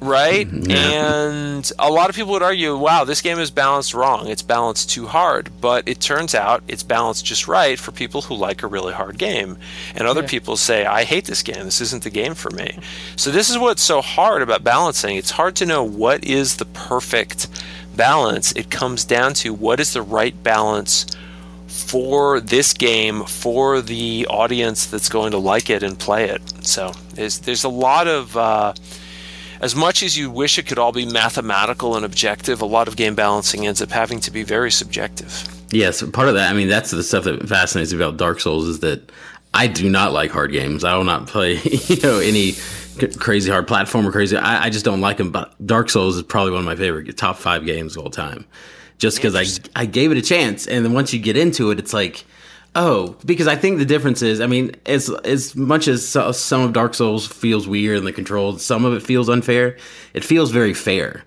[0.01, 0.47] right?
[0.71, 4.27] And a lot of people would argue, wow, this game is balanced wrong.
[4.29, 5.51] It's balanced too hard.
[5.61, 9.19] But it turns out it's balanced just right for people who like a really hard
[9.19, 9.57] game.
[9.95, 10.27] And other Yeah.
[10.29, 11.65] people say, I hate this game.
[11.65, 12.77] This isn't the game for me.
[13.17, 15.17] So this is what's so hard about balancing.
[15.17, 17.47] It's hard to know what is the perfect
[17.95, 18.51] balance.
[18.53, 21.07] It comes down to what is the right balance
[21.75, 26.43] for this game for the audience that's going to like it and play it.
[26.65, 28.75] So there's there's a lot of uh,
[29.61, 32.97] as much as you wish it could all be mathematical and objective, a lot of
[32.97, 35.49] game balancing ends up having to be very subjective.
[35.71, 36.51] Yes, part of that.
[36.51, 39.11] I mean, that's the stuff that fascinates me about Dark Souls is that
[39.53, 40.85] I do not like hard games.
[40.85, 44.37] I will not play, you know, any c- crazy hard platform or crazy.
[44.37, 45.33] I, I just don't like them.
[45.33, 48.45] But Dark Souls is probably one of my favorite top five games of all time.
[48.99, 49.45] Just because I
[49.81, 52.25] I gave it a chance, and then once you get into it, it's like.
[52.77, 56.63] Oh, because I think the difference is, I mean, as as much as so- some
[56.63, 59.77] of Dark Souls feels weird and the controls, some of it feels unfair.
[60.13, 61.23] It feels very fair.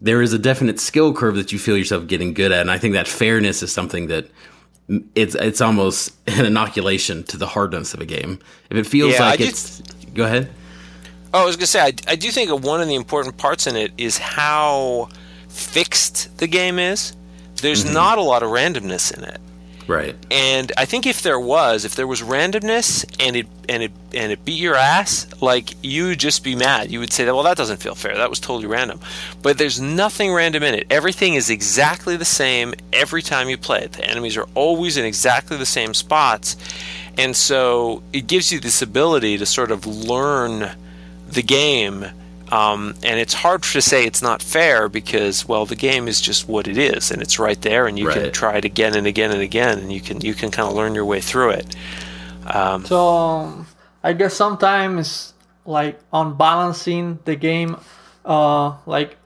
[0.00, 2.78] There is a definite skill curve that you feel yourself getting good at, and I
[2.78, 4.30] think that fairness is something that
[5.14, 8.38] it's it's almost an inoculation to the hardness of a game.
[8.70, 10.48] If it feels Yeah, I like just- it's, go ahead.
[11.34, 13.76] Oh, I was gonna say, I, I do think one of the important parts in
[13.76, 15.10] it is how
[15.56, 17.14] fixed the game is.
[17.62, 17.94] There's Mm-hmm.
[17.94, 19.40] not a lot of randomness in it,
[19.88, 20.14] Right.
[20.30, 24.30] and I think if there was, if there was randomness and it and it and
[24.30, 26.90] it beat your ass, like you would just be mad.
[26.90, 28.14] You would say that, well, that doesn't feel fair.
[28.16, 29.00] That was totally random.
[29.42, 30.86] But there's nothing random in it.
[30.90, 33.92] Everything is exactly the same every time you play it.
[33.92, 36.56] The enemies are always in exactly the same spots,
[37.16, 40.72] and so it gives you this ability to sort of learn
[41.26, 42.04] the game.
[42.52, 46.46] Um, and it's hard to say it's not fair because, well, the game is just
[46.46, 49.32] what it is, and it's right there, and you can try it again and again
[49.32, 51.74] and again, and you can you can kind of learn your way through it.
[52.84, 53.66] So um,
[54.02, 57.76] I guess sometimes like on balancing the game,
[58.24, 59.16] uh, like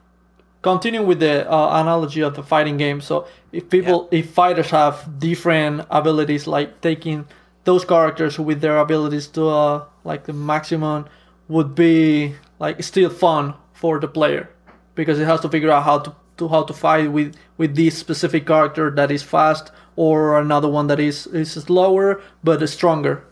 [0.61, 3.01] continuing with the uh, analogy of the fighting game.
[3.01, 7.27] So if people, if fighters have different abilities, like taking
[7.63, 11.05] those characters with their abilities to uh, like the maximum,
[11.47, 14.47] would be like it's still fun for the player
[14.95, 17.97] because it has to figure out how to, to how to fight with with this
[17.97, 23.25] specific character that is fast or another one that is is slower but stronger.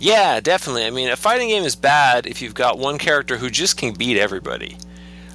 [0.00, 0.86] Yeah, definitely.
[0.86, 3.94] I mean, a fighting game is bad if you've got one character who just can
[3.94, 4.78] beat everybody.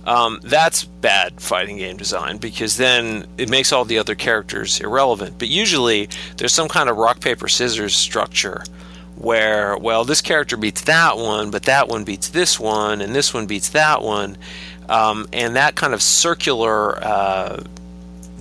[0.06, 5.38] Um, that's bad fighting game design because then it makes all the other characters irrelevant.
[5.38, 8.64] But usually there's some kind of rock, paper, scissors structure
[9.24, 13.34] where, well, this character beats that one, but that one beats this one, and this
[13.34, 14.38] one beats that one.
[14.90, 17.64] Um, and that kind of circular uh,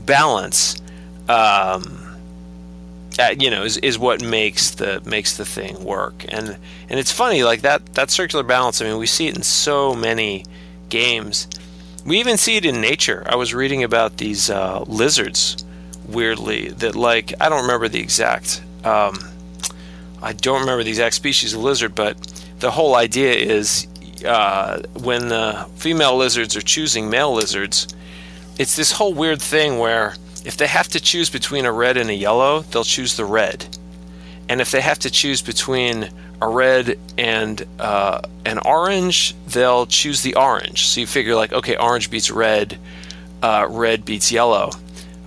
[0.04, 0.82] balance.
[1.28, 1.98] Um,
[3.18, 6.24] uh, you know, is, is what makes the makes the thing work.
[6.28, 6.56] And
[6.88, 8.80] and it's funny, like that that circular balance.
[8.80, 10.44] I mean, we see it in so many
[10.88, 11.46] games.
[12.04, 13.22] We even see it in nature.
[13.26, 15.64] I was reading about these uh, lizards,
[16.08, 18.62] weirdly, that like I don't remember the exact.
[18.82, 19.18] Um,
[20.22, 22.16] I don't remember the exact species of lizard, but
[22.60, 23.88] the whole idea is
[24.24, 27.88] uh, when the female lizards are choosing male lizards,
[28.58, 32.08] it's this whole weird thing where if they have to choose between a red and
[32.08, 33.66] a yellow, they'll choose the red.
[34.48, 40.22] And if they have to choose between a red and uh, an orange, they'll choose
[40.22, 40.86] the orange.
[40.86, 42.78] So you figure like, okay, orange beats red,
[43.42, 44.70] uh, red beats yellow.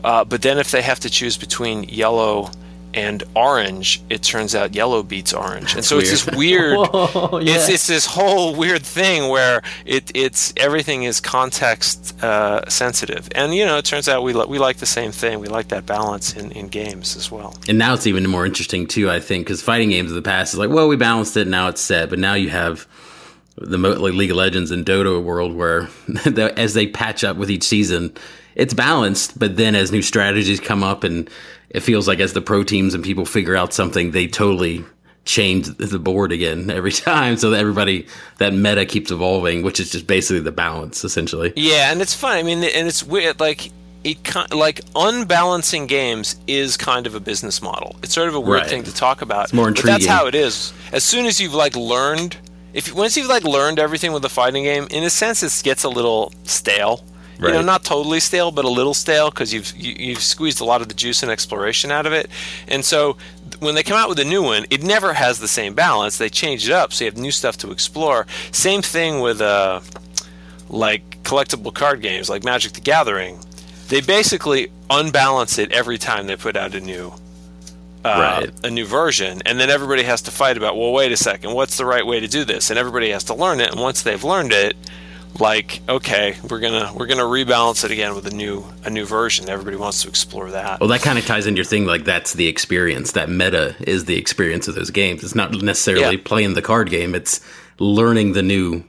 [0.03, 2.51] Uh, but then if they have to choose between yellow
[2.95, 5.75] and orange, it turns out yellow beats orange.
[5.75, 7.55] And so it's this weird Whoa, yeah.
[7.55, 13.53] it's it's this whole weird thing where it it's everything is context uh, sensitive, and
[13.53, 15.39] you know it turns out we li- we like the same thing.
[15.39, 17.53] We like that balance in, in games as well.
[17.67, 20.53] And now it's even more interesting too, I think, because fighting games of the past
[20.53, 22.09] is like, well, we balanced it, now it's set.
[22.09, 22.87] But now you have
[23.57, 27.35] the mo- like League of Legends and Dota world where, the, as they patch up
[27.35, 28.13] with each season,
[28.55, 29.37] it's balanced.
[29.37, 31.29] But then as new strategies come up, and
[31.69, 34.83] it feels like as the pro teams and people figure out something, they totally
[35.25, 38.05] change the board again every time, so that everybody
[38.37, 41.51] that meta keeps evolving, which is just basically the balance essentially.
[41.55, 42.37] Yeah, and it's fun.
[42.37, 43.39] I mean, and it's weird.
[43.39, 43.71] Like
[44.03, 44.17] it,
[44.53, 47.95] like unbalancing games is kind of a business model.
[48.03, 48.69] It's sort of a weird Right.
[48.69, 49.45] thing to talk about.
[49.45, 49.93] it's more intriguing.
[49.95, 50.73] But that's how it is.
[50.91, 52.37] As soon as you've like learned,
[52.73, 55.83] if once you've like learned everything with a fighting game, in a sense, it gets
[55.83, 57.03] a little stale.
[57.39, 60.65] You know, not totally stale, but a little stale because you've you, you've squeezed a
[60.65, 62.29] lot of the juice and exploration out of it.
[62.67, 63.17] And so
[63.59, 66.17] when they come out with a new one, it never has the same balance.
[66.17, 68.25] They change it up, so you have new stuff to explore.
[68.51, 69.81] Same thing with uh,
[70.69, 73.39] like collectible card games like Magic the Gathering.
[73.89, 77.13] They basically unbalance it every time they put out a new
[78.03, 78.51] uh, Right.
[78.65, 80.77] a new version, and then everybody has to fight about.
[80.77, 82.69] Well, wait a second, what's the right way to do this?
[82.69, 83.71] And everybody has to learn it.
[83.71, 84.75] And once they've learned it,
[85.39, 89.49] like okay, we're gonna we're gonna rebalance it again with a new a new version.
[89.49, 90.79] Everybody wants to explore that.
[90.79, 91.85] Well, that kind of ties into your thing.
[91.85, 93.11] Like that's the experience.
[93.13, 95.23] That meta is the experience of those games.
[95.23, 96.21] It's not necessarily Yeah.
[96.23, 97.13] playing the card game.
[97.15, 97.41] It's
[97.79, 98.83] learning the new,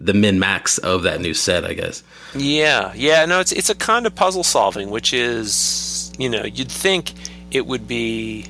[0.00, 1.64] the min max of that new set.
[1.64, 2.02] I guess.
[2.34, 6.70] Yeah, yeah, no, it's it's a kind of puzzle solving, which is you know you'd
[6.72, 7.12] think
[7.50, 8.46] it would be,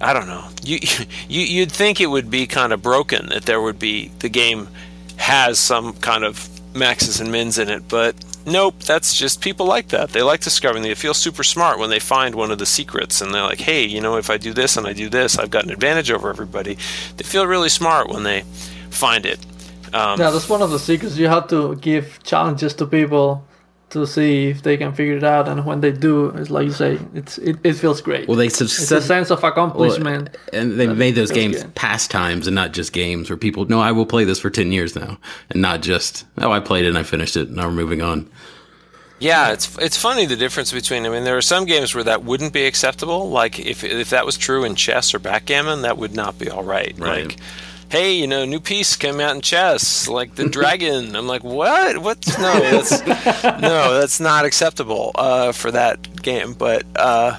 [0.00, 0.78] I don't know, you
[1.28, 4.68] you you'd think it would be kind of broken that there would be the game
[5.16, 6.48] has some kind of
[6.78, 8.14] maxes and mins in it, but
[8.46, 10.10] nope, that's just people like that.
[10.10, 10.82] They like discovering.
[10.82, 13.84] They feel super smart when they find one of the secrets, and they're like, hey,
[13.84, 16.28] you know, if I do this and I do this, I've got an advantage over
[16.30, 16.78] everybody.
[17.16, 18.42] They feel really smart when they
[18.90, 19.38] find it.
[19.92, 21.16] Um, Yeah, that's one of the secrets.
[21.16, 23.44] You have to give challenges to people
[23.90, 25.48] to see if they can figure it out.
[25.48, 28.28] And when they do, it's like you say, it's it, it feels great.
[28.28, 30.36] Well, they it's a sense of accomplishment.
[30.52, 31.74] and they made those games good.
[31.74, 34.94] pastimes and not just games where people no, I will play this for ten years
[34.94, 35.18] now,
[35.50, 38.30] and not just oh, I played it and I finished it, now we're moving on.
[39.20, 41.04] Yeah, it's it's funny the difference between.
[41.04, 43.30] I mean, there are some games where that wouldn't be acceptable.
[43.30, 46.62] Like if if that was true in chess or backgammon, that would not be all
[46.62, 46.94] right.
[46.98, 47.26] Right.
[47.26, 47.38] Like,
[47.88, 51.16] hey, you know, new piece came out in chess, like the dragon.
[51.16, 51.98] I'm like, what?
[51.98, 52.26] What?
[52.38, 53.06] No, that's
[53.60, 56.54] no, that's not acceptable uh, for that game.
[56.54, 57.38] But uh,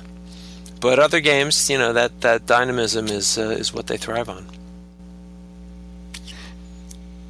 [0.81, 4.45] but other games, you know, that that dynamism is uh, is what they thrive on.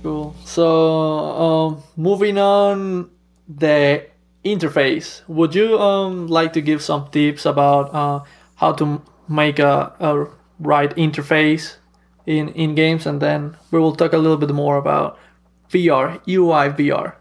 [0.02, 0.34] Cool.
[0.46, 3.10] So, um, moving on,
[3.50, 4.06] the
[4.46, 5.28] interface.
[5.28, 8.24] Would you um like to give some tips about uh,
[8.56, 10.28] how to make a, a
[10.60, 11.76] right interface
[12.30, 15.18] in in games, and then we will talk a little bit more about
[15.72, 17.16] VR, UI VR.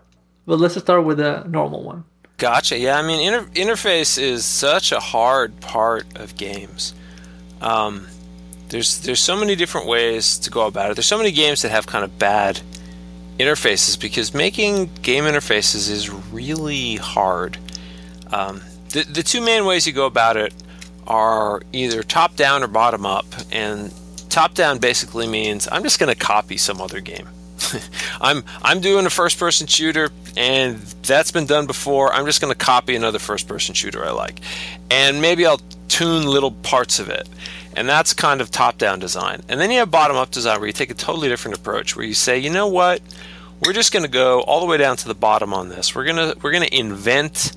[0.47, 2.05] But let's start with the normal one.
[2.37, 2.79] Gotcha.
[2.79, 6.95] Yeah, I mean, inter- interface is such a hard part of games.
[7.63, 8.07] Um,
[8.69, 10.95] there's there's so many different ways to go about it.
[10.95, 12.61] There's so many games that have kind of bad
[13.39, 17.57] interfaces because making game interfaces is really hard.
[18.31, 20.53] Um, the the two main ways you go about it
[21.07, 23.91] are either top down or bottom up, and
[24.29, 27.29] top down basically means I'm just going to copy some other game.
[28.21, 32.13] I'm I'm doing a first person shooter and that's been done before.
[32.13, 34.41] I'm just going to copy another first person shooter I like.
[34.91, 37.29] And maybe I'll tune little parts of it.
[37.77, 39.43] And that's kind of top down design.
[39.49, 42.05] And then you have bottom up design where you take a totally different approach where
[42.05, 43.01] you say, "You know what?
[43.61, 45.95] We're just going to go all the way down to the bottom on this.
[45.95, 47.53] We're going to we're going to invent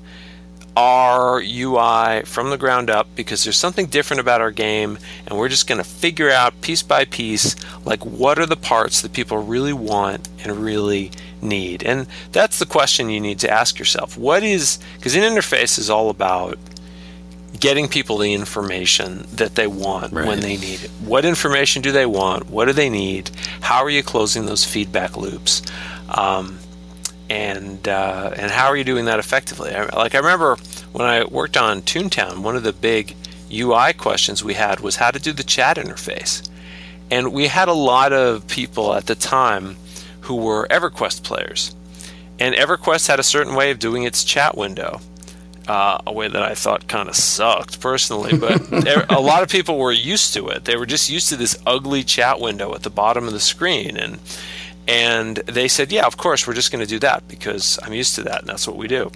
[0.76, 5.48] our UI from the ground up because there's something different about our game, and we're
[5.48, 7.54] just going to figure out piece by piece,
[7.84, 11.10] like what are the parts that people really want and really
[11.42, 11.82] need.
[11.82, 14.16] And that's the question you need to ask yourself.
[14.16, 16.58] What is, because an interface is all about
[17.60, 20.26] getting people the information that they want Right.
[20.26, 20.90] when they need it.
[21.04, 22.48] What information do they want?
[22.50, 23.30] What do they need?
[23.60, 25.62] How are you closing those feedback loops?
[26.08, 26.58] Um,
[27.32, 29.74] and uh, and how are you doing that effectively?
[29.74, 30.56] I, like I remember
[30.92, 33.16] when I worked on Toontown, one of the big
[33.50, 36.46] UI questions we had was how to do the chat interface,
[37.10, 39.76] and we had a lot of people at the time
[40.22, 41.74] who were EverQuest players,
[42.38, 45.00] and EverQuest had a certain way of doing its chat window.
[45.68, 48.60] Uh, a way that I thought kind of sucked personally, but
[49.10, 50.64] a lot of people were used to it.
[50.64, 53.96] They were just used to this ugly chat window at the bottom of the screen,
[53.96, 54.18] and
[54.88, 58.14] and they said, Yeah, of course, we're just going to do that because I'm used
[58.16, 59.10] to that and that's what we do.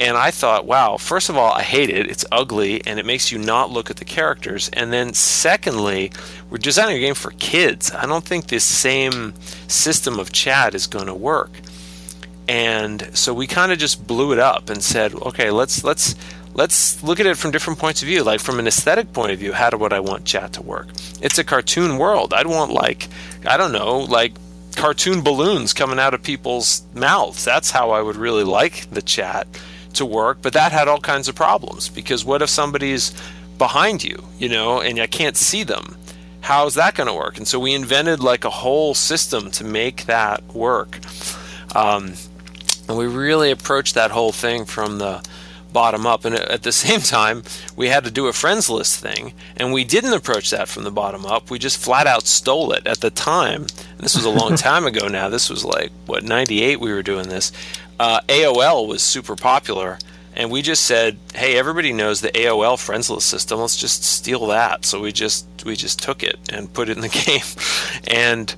[0.00, 2.10] And I thought, wow, first of all, I hate it.
[2.10, 4.70] It's ugly and it makes you not look at the characters.
[4.72, 6.10] And then, secondly,
[6.48, 7.92] we're designing a game for kids.
[7.92, 9.34] I don't think this same
[9.68, 11.50] system of chat is going to work.
[12.48, 16.16] And so we kind of just blew it up and said, okay, let's let's
[16.54, 18.24] let's look at it from different points of view.
[18.24, 20.88] Like from an aesthetic point of view, how do would I want chat to work?
[21.20, 22.32] It's a cartoon world.
[22.32, 23.06] I'd want like
[23.46, 24.32] I don't know, like
[24.76, 27.44] cartoon balloons coming out of people's mouths.
[27.44, 29.46] That's how I would really like the chat
[29.94, 30.38] to work.
[30.42, 33.12] But that had all kinds of problems because what if somebody's
[33.58, 35.96] behind you, you know, and I can't see them?
[36.40, 37.36] How's that going to work?
[37.36, 40.98] And so we invented like a whole system to make that work.
[41.74, 42.14] Um,
[42.88, 45.22] and we really approached that whole thing from the
[45.72, 46.24] bottom up.
[46.24, 47.42] And at the same time,
[47.76, 49.34] we had to do a friends list thing.
[49.56, 51.50] And we didn't approach that from the bottom up.
[51.50, 53.62] We just flat out stole it at the time.
[53.62, 55.28] And this was a long time ago now.
[55.28, 57.52] This was like, what, 98 we were doing this.
[57.98, 59.98] Uh, AOL was super popular.
[60.32, 63.58] And we just said, "Hey, everybody knows the AOL friends list system.
[63.58, 67.02] Let's just steal that." So we just we just took it and put it in
[67.02, 67.42] the game,
[68.06, 68.54] and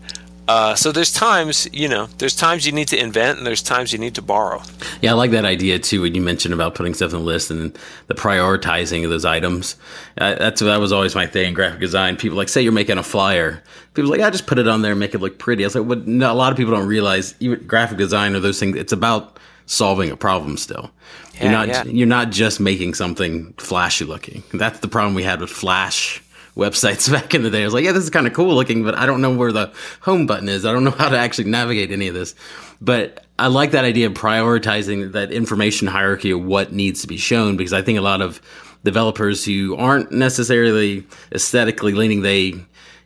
[0.48, 3.92] uh, so there's times you know there's times you need to invent and there's times
[3.92, 4.60] you need to borrow.
[5.00, 6.02] Yeah, I like that idea too.
[6.02, 7.78] When you mentioned about putting stuff on the list and
[8.08, 9.76] the prioritizing of those items,
[10.18, 11.48] uh, that's that was always my thing.
[11.48, 12.16] in Graphic design.
[12.16, 13.62] People like say you're making a flyer.
[13.94, 15.64] People like, I just put it on there and make it look pretty.
[15.64, 16.06] I was like, what?
[16.06, 18.76] No, a lot of people don't realize even graphic design or those things.
[18.76, 20.90] It's about solving a problem still.
[21.34, 21.84] Yeah, you're not yeah.
[21.84, 24.42] you're not just making something flashy looking.
[24.52, 26.21] That's the problem we had with Flash
[26.56, 27.62] websites back in the day.
[27.62, 29.52] I was like, yeah, this is kind of cool looking, but I don't know where
[29.52, 30.64] the home button is.
[30.64, 32.34] I don't know how to actually navigate any of this.
[32.80, 37.16] But I like that idea of prioritizing that information hierarchy of what needs to be
[37.16, 38.40] shown because I think a lot of
[38.84, 42.54] developers who aren't necessarily aesthetically leaning, they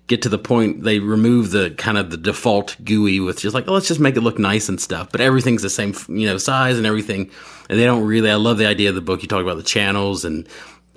[0.07, 3.67] get to the point they remove the kind of the default GUI with just like,
[3.69, 5.11] oh, let's just make it look nice and stuff.
[5.11, 7.31] But everything's the same, you know, size and everything.
[7.69, 9.23] And they don't really, I love the idea of the book.
[9.23, 10.49] You talk about the channels and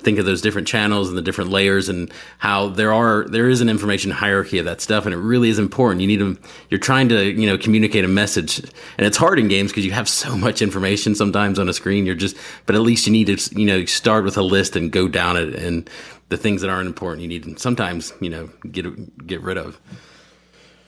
[0.01, 3.61] think of those different channels and the different layers and how there are there is
[3.61, 6.37] an information hierarchy of that stuff and it really is important you need to
[6.69, 9.91] you're trying to you know communicate a message and it's hard in games because you
[9.91, 12.35] have so much information sometimes on a screen you're just
[12.65, 15.37] but at least you need to you know start with a list and go down
[15.37, 15.89] it and
[16.29, 19.79] the things that aren't important you need to sometimes you know get get rid of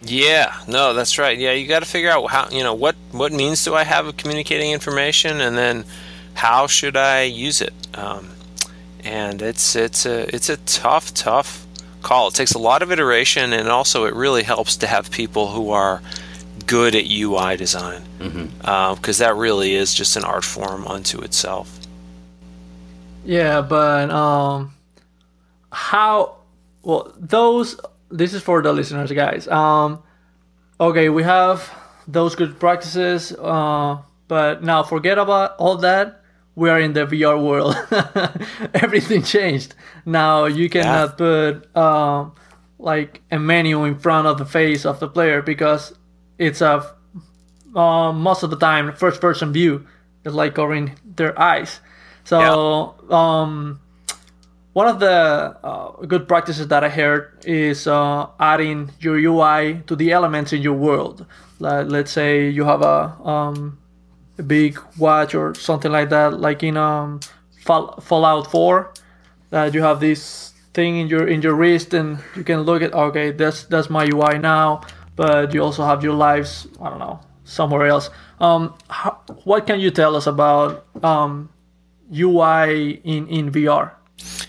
[0.03, 1.37] yeah, no, that's right.
[1.37, 4.07] Yeah, you got to figure out how you know what what means do I have
[4.07, 5.85] of communicating information, and then
[6.33, 7.73] how should I use it.
[7.93, 8.27] Um,
[9.03, 11.65] and it's it's a it's a tough tough
[12.01, 12.27] call.
[12.27, 15.71] It takes a lot of iteration, and also it really helps to have people who
[15.71, 16.01] are
[16.67, 18.65] good at UI design because mm-hmm.
[18.65, 21.79] uh, that really is just an art form unto itself.
[23.25, 24.73] Yeah, but um,
[25.71, 26.37] how?
[26.83, 27.79] Well, those
[28.09, 29.47] this is for the listeners, guys.
[29.47, 30.01] Um,
[30.79, 31.69] okay, we have
[32.07, 33.97] those good practices, uh,
[34.27, 36.20] but now forget about all that.
[36.55, 37.75] We are in the VR world.
[38.73, 39.75] Everything changed.
[40.05, 41.15] Now you cannot yeah.
[41.15, 42.29] put uh,
[42.77, 45.93] like a menu in front of the face of the player because
[46.37, 46.95] it's a
[47.75, 49.87] uh, most of the time first person view.
[50.23, 51.79] It's like covering their eyes.
[52.25, 53.17] So yeah.
[53.17, 53.79] um,
[54.73, 59.95] one of the uh, good practices that I heard is uh, adding your UI to
[59.95, 61.25] the elements in your world.
[61.59, 63.90] Like, let's say you have a, um, a
[64.43, 67.19] big watch or something like that, like in um,
[67.59, 68.93] Fall- Fallout 4,
[69.51, 72.93] that you have this thing in your in your wrist and you can look at
[72.93, 74.79] okay that's that's my UI now
[75.17, 79.81] but you also have your lives I don't know somewhere else um, how, what can
[79.81, 81.49] you tell us about um,
[82.09, 83.91] UI in in VR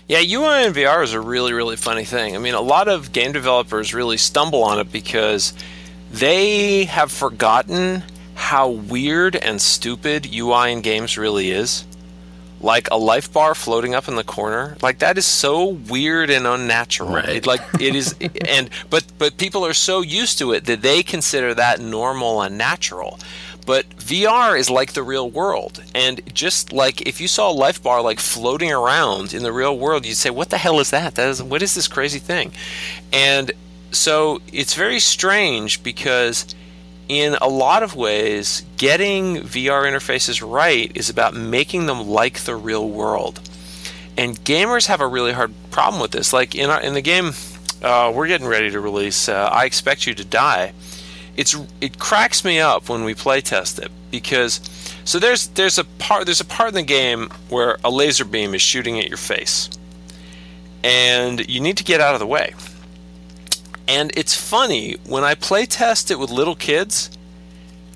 [0.07, 2.35] yeah, UI in VR is a really, really funny thing.
[2.35, 5.53] I mean, a lot of game developers really stumble on it because
[6.11, 8.03] they have forgotten
[8.35, 11.85] how weird and stupid UI in games really is.
[12.61, 16.47] Like a life bar floating up in the corner, like that is so weird and
[16.47, 17.09] unnatural.
[17.09, 17.29] Right.
[17.29, 18.15] It, like it is,
[18.47, 22.57] and but but people are so used to it that they consider that normal and
[22.57, 23.19] natural.
[23.65, 25.83] But VR is like the real world.
[25.93, 29.77] And just like if you saw a life bar like floating around in the real
[29.77, 31.15] world, you'd say, What the hell is that?
[31.15, 32.51] That is what is this crazy thing?
[33.11, 33.51] And
[33.91, 36.45] so it's very strange because
[37.09, 42.55] in a lot of ways, getting VR interfaces right is about making them like the
[42.55, 43.39] real world.
[44.17, 46.33] And gamers have a really hard problem with this.
[46.33, 47.31] Like in our, in the game
[47.81, 50.73] uh, we're getting ready to release, uh, I Expect You to Die
[51.35, 54.61] it's it cracks me up when we play test it because
[55.03, 58.53] so there's there's a part there's a part in the game where a laser beam
[58.53, 59.69] is shooting at your face
[60.83, 62.53] and you need to get out of the way
[63.87, 67.09] and it's funny when i play test it with little kids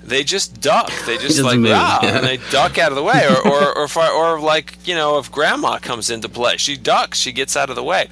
[0.08, 0.90] they just duck.
[1.06, 2.16] They just like ah, yeah.
[2.16, 3.26] and they duck out of the way.
[3.28, 6.76] Or or or, if I, or like you know, if grandma comes into play, she
[6.76, 7.18] ducks.
[7.18, 8.08] She gets out of the way.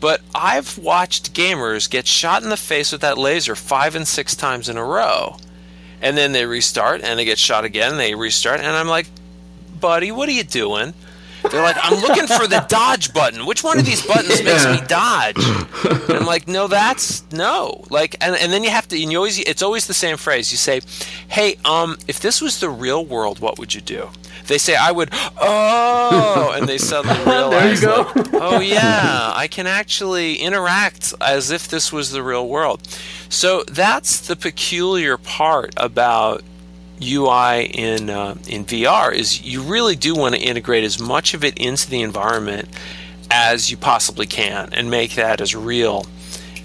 [0.00, 4.36] But I've watched gamers get shot in the face with that laser five and six
[4.36, 5.36] times in a row,
[6.00, 7.92] and then they restart and they get shot again.
[7.92, 9.06] And they restart, and I'm like,
[9.80, 10.94] buddy, what are you doing?
[11.50, 13.46] They're like, I'm looking for the dodge button.
[13.46, 15.36] Which one of these buttons makes me dodge?
[15.38, 17.84] And I'm like, no, that's no.
[17.90, 20.50] Like, and, and then you have to, and you always, it's always the same phrase.
[20.50, 20.80] You say,
[21.28, 24.10] hey, um, if this was the real world, what would you do?
[24.46, 28.12] They say, I would, oh, and they suddenly realize, there you go.
[28.14, 32.80] Like, oh yeah, I can actually interact as if this was the real world.
[33.28, 36.42] So that's the peculiar part about
[37.02, 41.44] UI in uh, in VR is you really do want to integrate as much of
[41.44, 42.68] it into the environment
[43.30, 46.06] as you possibly can and make that as real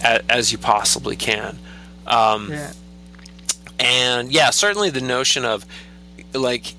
[0.04, 1.58] as, as you possibly can.
[2.08, 2.74] Um, yeah.
[3.80, 5.66] And yeah, certainly the notion of
[6.34, 6.74] like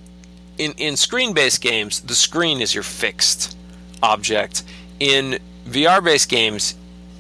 [0.58, 3.56] in in screen based games, the screen is your fixed
[4.02, 4.62] object.
[5.00, 6.74] In VR based games,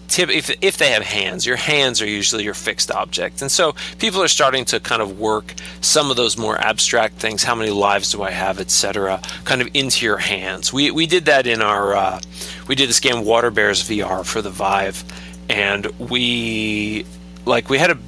[0.08, 3.42] tip, if, if they have hands, your hands are usually your fixed object.
[3.42, 7.42] And so people are starting to kind of work some of those more abstract things,
[7.42, 10.72] how many lives do I have, etc., kind of into your hands.
[10.72, 12.20] We, we did that in our, uh,
[12.68, 15.04] we did this game Water Bears VR for the Vive,
[15.48, 17.04] and we,
[17.44, 17.98] like, we had a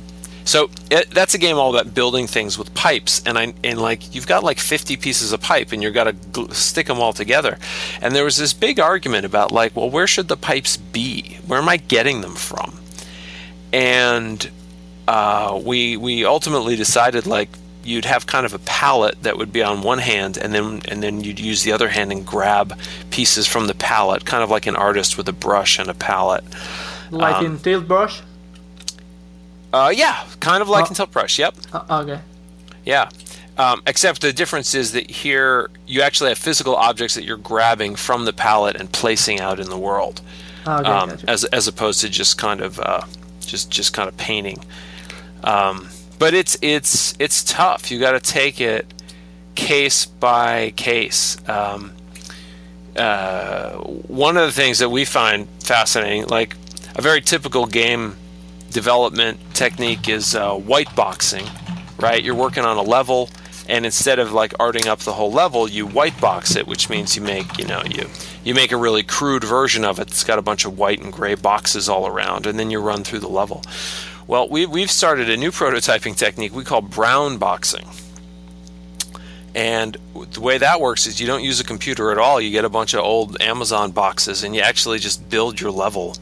[0.46, 4.14] so it, that's a game all about building things with pipes, and I and like
[4.14, 7.12] you've got like 50 pieces of pipe, and you've got to gl- stick them all
[7.12, 7.58] together.
[8.00, 11.38] And there was this big argument about like, well, where should the pipes be?
[11.46, 12.78] Where am I getting them from?
[13.72, 14.48] And
[15.08, 17.48] uh, we we ultimately decided like
[17.82, 21.02] you'd have kind of a palette that would be on one hand and then and
[21.02, 22.78] then you'd use the other hand and grab
[23.10, 26.42] pieces from the palette kind of like an artist with a brush and a palette
[27.12, 28.20] like um, in Tilt Brush
[29.84, 30.94] uh, yeah, kind of like oh.
[30.94, 31.38] Tilt Brush.
[31.38, 31.54] Yep.
[31.72, 32.20] Uh, okay.
[32.84, 33.08] Yeah,
[33.58, 37.96] Um, except the difference is that here you actually have physical objects that you're grabbing
[37.96, 40.20] from the palette and placing out in the world,
[40.66, 41.30] Ah, okay, um, gotcha.
[41.30, 43.00] as as opposed to just kind of uh,
[43.46, 44.58] just just kind of painting.
[45.42, 47.90] Um, but it's it's it's tough.
[47.90, 48.86] You got to take it
[49.54, 51.36] case by case.
[51.48, 51.92] Um,
[52.96, 53.72] uh,
[54.08, 56.56] one of the things that we find fascinating, like
[56.94, 58.16] a very typical game
[58.76, 61.46] development technique, is uh, white boxing.
[61.98, 63.30] Right, you're working on a level,
[63.70, 67.16] and instead of like arting up the whole level, you white box it, which means
[67.16, 68.06] you make you know you
[68.44, 71.10] you make a really crude version of it It's got a bunch of white and
[71.10, 73.62] gray boxes all around, and then you run through the level.
[74.26, 77.86] Well, we, we've started a new prototyping technique we call brown boxing.
[79.54, 79.96] And
[80.32, 82.42] the way that works is you don't use a computer at all.
[82.42, 86.14] You get a bunch of old Amazon boxes and you actually just build your level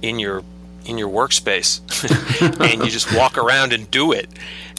[0.00, 0.42] in your
[0.88, 1.80] in your workspace.
[2.72, 4.28] and you just walk around and do it.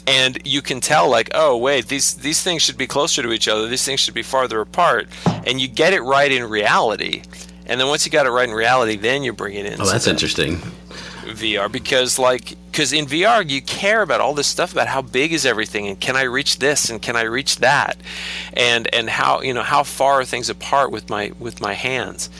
[0.06, 3.48] And you can tell like, oh wait, these these things should be closer to each
[3.48, 3.68] other.
[3.68, 5.08] These things should be farther apart.
[5.46, 7.22] And you get it right in reality.
[7.66, 9.80] And then once you got it right in reality, then you bring it in.
[9.80, 10.56] Oh, that's interesting.
[11.26, 15.32] VR because like because in VR you care about all this stuff about how big
[15.32, 17.96] is everything and can I reach this and can I reach that
[18.54, 22.30] and and how you know how far are things apart with my with my hands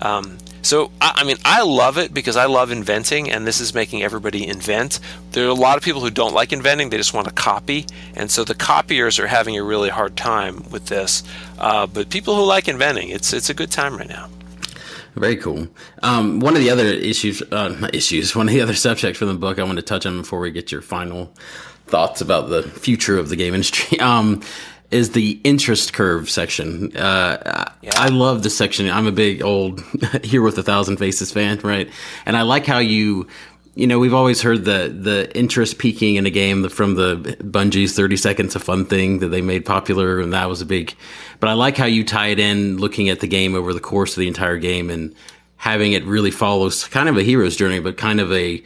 [0.00, 3.74] um, so I, I mean I love it because I love inventing and this is
[3.74, 5.00] making everybody invent.
[5.32, 6.90] There are a lot of people who don't like inventing.
[6.90, 7.86] They just want to copy.
[8.14, 11.22] And so the copiers are having a really hard time with this.
[11.58, 14.28] Uh, but people who like inventing it's it's a good time right now.
[15.16, 15.66] Very cool.
[16.02, 19.34] Um, one of the other issues, uh, issues, one of the other subjects from the
[19.34, 21.32] book I want to touch on before we get your final
[21.86, 23.98] thoughts about the future of the game industry.
[24.10, 24.42] Um,
[24.90, 26.96] is the interest curve section.
[26.96, 27.90] Uh, Yeah.
[27.94, 28.90] I love this section.
[28.90, 29.80] I'm a big old
[30.24, 31.88] Hero with a Thousand Faces fan, right?
[32.26, 33.26] And I like how you.
[33.76, 37.94] You know, we've always heard the the interest peaking in a game from the Bungie's
[37.94, 40.92] 30 seconds of fun thing that they made popular, and that was a big.
[41.38, 44.16] But I like how you tie it in, looking at the game over the course
[44.16, 45.14] of the entire game, and
[45.56, 48.62] having it really follow s- kind of a hero's journey, but kind of a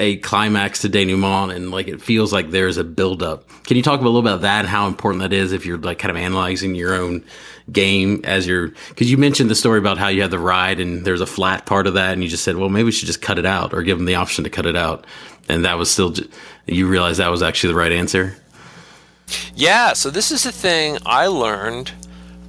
[0.00, 3.46] a climax to denouement, and like it feels like there's a build up.
[3.64, 5.98] Can you talk a little about that and how important that is if you're like
[5.98, 7.22] kind of analyzing your own
[7.70, 11.04] game as you're because you mentioned the story about how you had the ride and
[11.04, 13.22] there's a flat part of that, and you just said, well, maybe we should just
[13.22, 15.06] cut it out or give them the option to cut it out,
[15.48, 16.14] and that was still
[16.66, 18.34] you realize that was actually the right answer.
[19.54, 21.92] Yeah, so this is a thing I learned.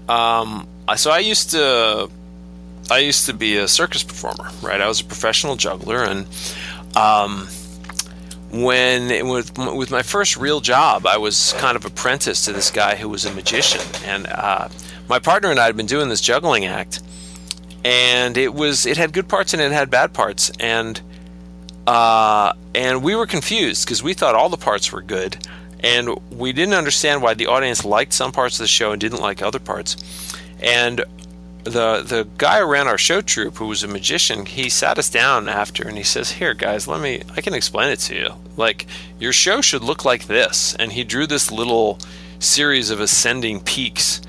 [0.10, 2.10] Um, so I used to,
[2.90, 4.82] I used to be a circus performer, right?
[4.82, 6.26] I was a professional juggler, and
[6.96, 7.48] um,
[8.52, 12.96] when with with my first real job, I was kind of apprentice to this guy
[12.96, 14.70] who was a magician, and uh,
[15.08, 17.02] my partner and I had been doing this juggling act,
[17.86, 21.02] and it was it had good parts and it had bad parts, and
[21.88, 25.38] uh, and we were confused because we thought all the parts were good,
[25.80, 29.22] and we didn't understand why the audience liked some parts of the show and didn't
[29.22, 29.96] like other parts.
[30.62, 31.04] And
[31.64, 35.10] the the guy who ran our show troupe, who was a magician, he sat us
[35.10, 37.24] down after and he says, "Here, guys, let me.
[37.36, 38.34] I can explain it to you.
[38.58, 38.88] Like
[39.20, 42.00] your show should look like this." And he drew this little
[42.40, 44.22] series of ascending peaks.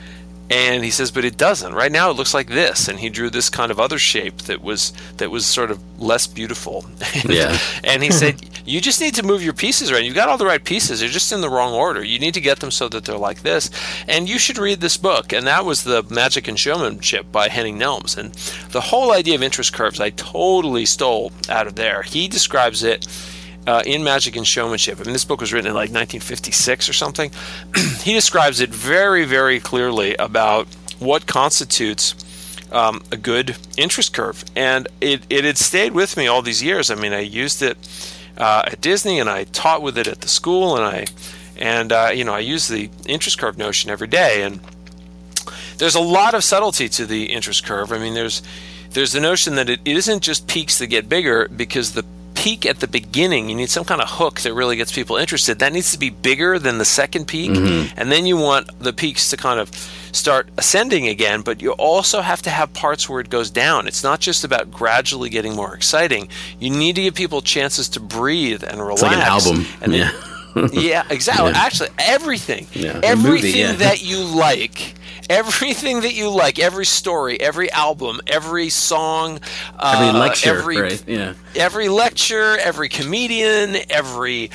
[0.51, 1.73] And he says, but it doesn't.
[1.73, 2.87] Right now, it looks like this.
[2.87, 6.27] And he drew this kind of other shape that was that was sort of less
[6.27, 6.85] beautiful.
[7.25, 7.57] Yeah.
[7.85, 10.05] and he said, you just need to move your pieces around.
[10.05, 11.01] You've got all the right pieces.
[11.01, 12.03] They're just in the wrong order.
[12.05, 13.71] You need to get them so that they're like this.
[14.09, 15.33] And you should read this book.
[15.33, 18.17] And that was the Magic and Showmanship by Henning Nelms.
[18.19, 18.33] And
[18.73, 22.03] the whole idea of interest curves, I totally stole out of there.
[22.03, 23.07] He describes it.
[23.65, 24.99] Uh, in Magic and Showmanship.
[24.99, 27.31] I mean, this book was written in like 1956 or something.
[28.03, 30.67] he describes it very, very clearly about
[30.99, 32.17] what constitutes
[32.73, 36.91] um, a good interest curve, and it, it had stayed with me all these years.
[36.91, 37.79] I mean, I used it
[38.37, 41.07] uh, at Disney, and I taught with it at the school, and I
[41.57, 44.43] and uh, you know I use the interest curve notion every day.
[44.43, 44.61] And
[45.79, 47.93] there's a lot of subtlety to the interest curve.
[47.93, 48.43] I mean, there's
[48.91, 52.05] there's the notion that it, it isn't just peaks that get bigger because the
[52.43, 55.59] peak at the beginning you need some kind of hook that really gets people interested.
[55.61, 57.53] That needs to be bigger than the second peak.
[57.53, 57.95] Mm-hmm.
[57.97, 59.71] And then you want the peaks to kind of
[60.13, 63.87] start ascending again but you also have to have parts where it goes down.
[63.87, 66.29] It's not just about gradually getting more exciting.
[66.59, 69.67] You need to give people chances to breathe and relax It's like an album.
[69.81, 70.13] and then-
[70.73, 71.05] yeah.
[71.11, 71.51] exactly.
[71.51, 71.57] Yeah.
[71.57, 73.73] Actually, everything, Yeah, everything movie, yeah.
[73.87, 74.95] that you like,
[75.31, 79.41] everything that you like, every story, every album, every song,
[79.83, 81.05] Every uh, lecture, every, right?
[81.07, 81.35] Yeah.
[81.55, 84.51] every lecture, every comedian, every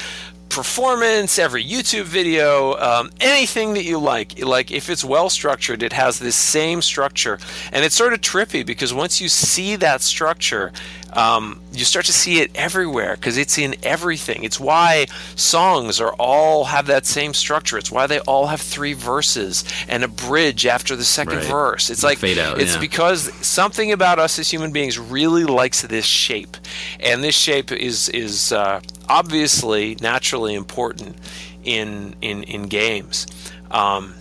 [0.49, 4.43] performance, every YouTube video, um, anything that you like.
[4.43, 7.37] Like if it's well structured, it has this same structure,
[7.71, 10.71] and it's sort of trippy because once you see that structure,
[11.13, 14.43] um, you start to see it everywhere because it's in everything.
[14.43, 17.77] It's why songs are all have that same structure.
[17.77, 21.45] It's why they all have three verses and a bridge after the second Right.
[21.47, 21.89] verse.
[21.89, 22.79] It's like fade out, it's yeah.
[22.79, 26.57] because something about us as human beings really likes this shape,
[26.99, 31.15] and this shape is is uh, obviously naturally important
[31.63, 33.27] in in in games.
[33.71, 34.13] Um,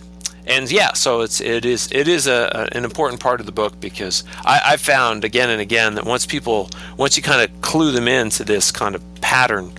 [0.47, 3.51] and yeah, so it's it is it is a, a- an important part of the
[3.51, 7.61] book because I, I've found again and again that once people once you kind of
[7.61, 9.71] clue them into this kind of pattern,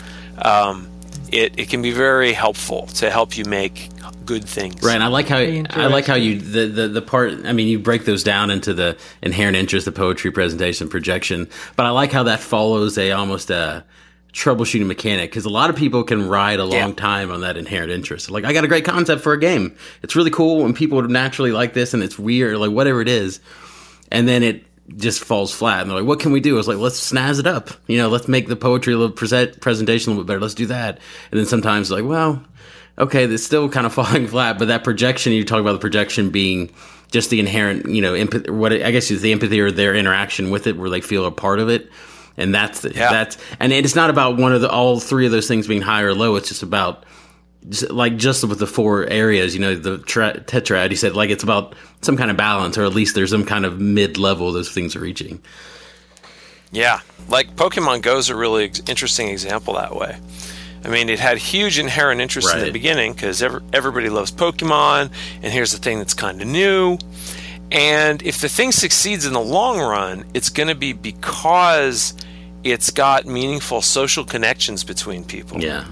[0.43, 0.89] um,
[1.33, 3.89] it it can be very helpful to help you make
[4.25, 4.83] good things.
[4.83, 7.33] Right, and I like how Very I like how you the, the the part.
[7.47, 11.49] I mean, you break those down into the inherent interest, the poetry, presentation, projection.
[11.77, 13.85] But I like how that follows a almost a
[14.33, 16.93] troubleshooting mechanic because a lot of people can ride a long Yeah.
[16.93, 18.31] time on that inherent interest.
[18.31, 19.75] Like, I got a great concept for a game.
[20.03, 23.09] It's really cool, and people would naturally like this, and it's weird, like whatever it
[23.09, 23.41] is,
[24.13, 24.65] and then it
[24.97, 25.83] just falls flat.
[25.83, 27.71] And they're like, "What can we do?" I was like, "Let's snazz it up.
[27.89, 30.41] You know, let's make the poetry a little present, presentation a little bit better.
[30.41, 30.99] Let's do that."
[31.31, 32.43] And then sometimes like, well
[33.01, 36.31] okay, that's still kind of falling flat, but that projection, you talk about the projection
[36.31, 36.69] being
[37.13, 40.51] just the inherent, you know, empathy, what I guess is the empathy or their interaction
[40.51, 41.89] with it where they feel a part of it.
[42.39, 43.11] And that's, the, Yeah.
[43.11, 46.03] that's, and it's not about one of the, all three of those things being high
[46.03, 46.37] or low.
[46.37, 47.05] It's just about,
[47.69, 51.29] just, like, just with the four areas, you know, the tra- tetrad, he said, like,
[51.29, 54.53] it's about some kind of balance, or at least there's some kind of mid level
[54.53, 55.43] those things are reaching.
[56.71, 60.19] Yeah, like Pokemon Go is a really ex- interesting example that way.
[60.85, 65.11] I mean, it had huge inherent interest in the beginning because every, everybody loves Pokemon,
[65.43, 66.99] and here's the thing that's kind of new.
[67.73, 72.15] And if the thing succeeds in the long run, it's going to be because
[72.73, 75.61] it's got meaningful social connections between people.
[75.61, 75.85] Yeah.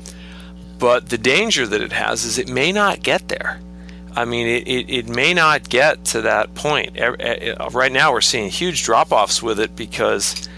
[0.79, 3.61] But the danger that it has is it may not get there.
[4.14, 6.99] I mean, it, it, it may not get to that point.
[6.99, 10.49] Right now, we're seeing huge drop offs with it because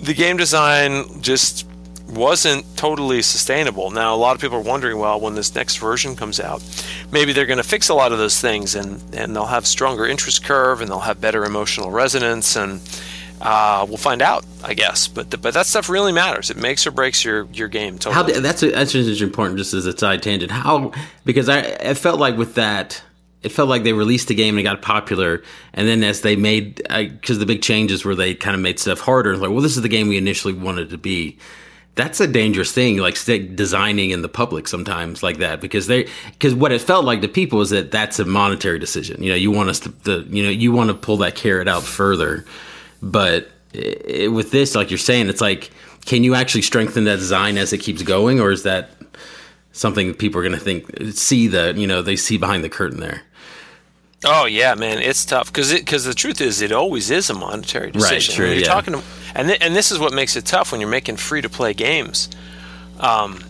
[0.00, 1.66] the game design just
[2.08, 3.90] wasn't totally sustainable.
[3.90, 6.62] Now, a lot of people are wondering, well, when this next version comes out,
[7.12, 10.06] maybe they're going to fix a lot of those things and, and they'll have stronger
[10.06, 12.80] interest curve and they'll have better emotional resonance and
[13.40, 15.08] uh, we'll find out, I guess.
[15.08, 16.50] But but that stuff really matters.
[16.50, 18.34] It makes or breaks your, your game totally.
[18.34, 19.58] How that's that's just important.
[19.58, 20.92] Just as a side tangent, how
[21.24, 23.02] because I it felt like with that,
[23.42, 25.42] it felt like they released the game and it got popular,
[25.74, 29.00] and then as they made because the big changes were they kind of made stuff
[29.00, 29.36] harder.
[29.36, 31.38] Like, well, this is the game we initially wanted to be.
[31.94, 36.54] That's a dangerous thing, like designing in the public sometimes like that, because they because
[36.54, 39.20] what it felt like to people is that that's a monetary decision.
[39.20, 41.66] You know, you want us to, the, you know, you want to pull that carrot
[41.66, 42.44] out further,
[43.02, 45.70] but i with this, like you're saying, it's like,
[46.06, 48.90] can you actually strengthen that design as it keeps going, or is that
[49.72, 52.68] something that people are going to think see the you know they see behind the
[52.68, 53.22] curtain there?
[54.24, 57.92] Oh yeah, man, it's tough because because the truth is, it always is a monetary
[57.92, 58.14] decision.
[58.14, 58.66] Right, true, you're yeah.
[58.66, 59.02] talking, to,
[59.34, 61.72] and th- and this is what makes it tough when you're making free to play
[61.72, 62.28] games.
[62.98, 63.44] Um,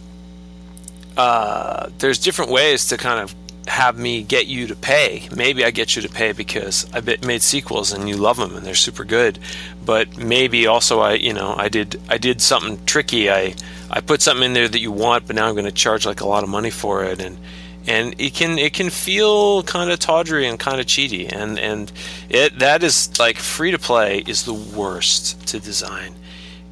[1.17, 3.35] uh, there's different ways to kind of
[3.69, 5.29] have me get you to pay.
[5.35, 8.67] Maybe I get you to pay because I made sequels and you love them and
[8.67, 9.39] they're super good.
[9.85, 13.31] But maybe also I, you know, I did I did something tricky.
[13.31, 13.55] I
[13.91, 16.21] I put something in there that you want, but now I'm going to charge like
[16.21, 17.39] a lot of money for it and
[17.87, 21.91] and it can it can feel kind of tawdry and kind of cheaty and and
[22.29, 26.15] it that is like free to play is the worst to design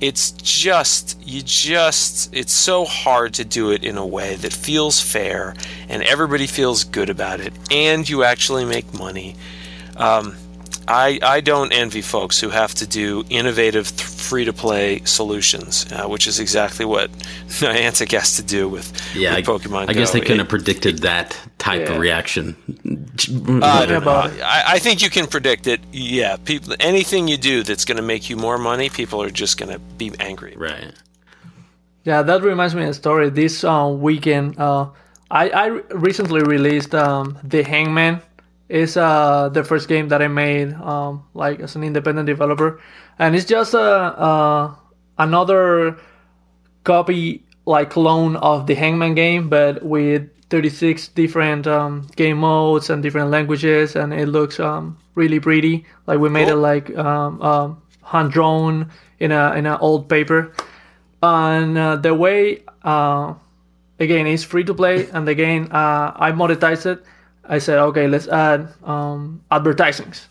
[0.00, 5.00] it's just you just it's so hard to do it in a way that feels
[5.00, 5.54] fair
[5.88, 9.36] and everybody feels good about it and you actually make money.
[9.96, 10.36] Um,
[10.88, 15.90] I, I don't envy folks who have to do innovative th- free to play solutions,
[15.92, 17.10] uh, which is exactly what
[17.60, 20.98] Niantic has to do with, Yeah, I, with Pokemon I guess they couldn't have predicted
[21.00, 21.92] that type Yeah.
[21.94, 22.56] of reaction.
[23.62, 24.30] Uh, Talk about.
[24.40, 25.80] I, I think you can predict it.
[25.92, 26.74] Yeah, people.
[26.80, 29.78] Anything you do that's going to make you more money, people are just going to
[29.78, 30.54] be angry.
[30.56, 30.92] right.
[32.04, 33.30] Yeah, that reminds me of a story.
[33.30, 34.90] This uh, weekend, uh,
[35.28, 38.22] I, I recently released um, The Hangman.
[38.68, 42.80] It's uh, the first game that I made um, like as an independent developer,
[43.18, 44.74] and it's just a uh,
[45.18, 45.96] another
[46.84, 53.02] copy like clone of the Hangman game, but with 36 different um, game modes and
[53.02, 55.84] different languages, and it looks um, really pretty.
[56.06, 58.90] Like we made it like um, um, hand drawn
[59.20, 60.52] in a in an old paper.
[61.22, 63.34] And uh, the way uh,
[63.98, 67.02] again it's free to play and again uh, i monetized it
[67.48, 70.28] i said okay let's add um, advertisings.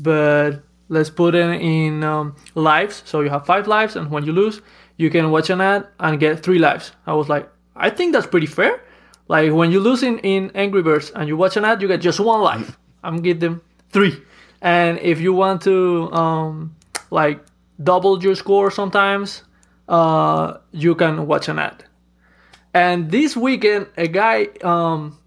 [0.00, 3.02] But let's put it in um, lives.
[3.04, 4.60] So you have five lives and when you lose
[4.96, 6.92] you can watch an ad and get three lives.
[7.06, 8.80] I was like i think that's pretty fair.
[9.28, 12.00] Like when you lose in, in angry birds and you watch an ad you get
[12.00, 12.78] just one life.
[13.04, 14.20] I'm give them three.
[14.60, 16.76] And if you want to um,
[17.10, 17.40] like
[17.82, 19.44] double your score sometimes,
[19.88, 21.84] uh, you can watch an ad.
[22.74, 25.18] And this weekend, a guy um,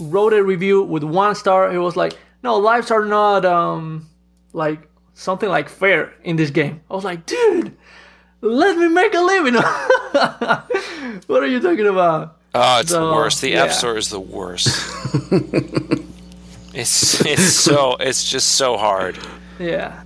[0.00, 1.72] wrote a review with one star.
[1.72, 4.08] It was like, "No, lives are not um,
[4.52, 7.76] like something like fair in this game." I was like, "Dude,
[8.40, 9.54] let me make a living."
[11.26, 12.38] what are you talking about?
[12.54, 13.40] Oh, it's So, the worst.
[13.42, 13.64] The yeah.
[13.64, 14.68] App Store is the worst.
[16.74, 19.18] it's it's so it's just so hard.
[19.58, 20.02] Yeah,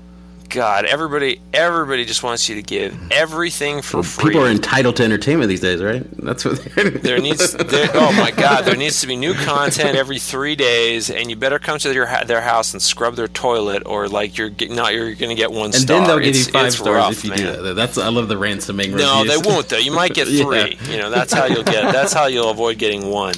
[0.54, 4.30] God, everybody everybody just wants you to give everything for free.
[4.30, 6.06] People are entitled to entertainment these days, right?
[6.22, 6.62] That's what
[7.02, 11.10] there needs there, oh my god there needs to be new content every three days
[11.10, 14.50] and you better come to their their house and scrub their toilet or like you're
[14.70, 17.24] not you're gonna get one And star then they'll give you five stars rough, if
[17.24, 17.38] you man.
[17.38, 17.74] do that.
[17.74, 19.42] That's I love the ransoming no reviews.
[19.42, 20.44] they won't though you might get Yeah.
[20.44, 23.34] three you know that's how you'll get that's how you'll avoid getting one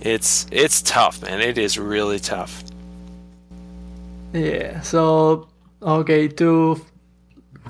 [0.00, 2.64] it's it's tough man it is really tough
[4.32, 4.80] yeah.
[4.80, 5.48] So
[5.82, 6.80] okay, to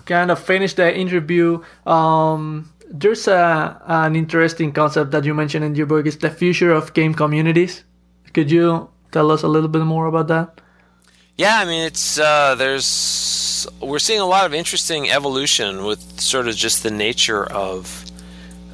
[0.05, 5.75] kind of finish the interview, um, there's a an interesting concept that you mentioned in
[5.75, 6.07] your book.
[6.07, 7.85] It's the future of game communities.
[8.33, 10.61] Could you tell us a little bit more about that?
[11.37, 16.49] Yeah, I mean it's uh, there's we're seeing a lot of interesting evolution with sort
[16.49, 18.05] of just the nature of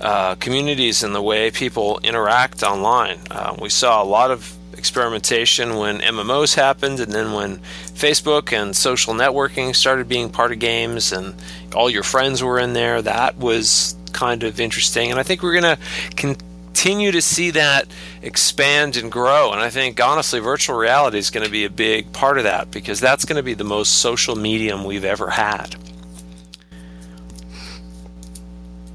[0.00, 3.20] uh, communities and the way people interact online.
[3.30, 4.52] Uh, we saw a lot of
[4.82, 7.58] experimentation when MMOs happened, and then when
[7.94, 11.40] Facebook and social networking started being part of games, and
[11.72, 13.00] all your friends were in there.
[13.00, 15.82] That was kind of interesting, and I think we're going to
[16.16, 17.86] continue to see that
[18.22, 19.52] expand and grow.
[19.52, 22.72] And I think honestly, virtual reality is going to be a big part of that
[22.72, 25.76] because that's going to be the most social medium we've ever had.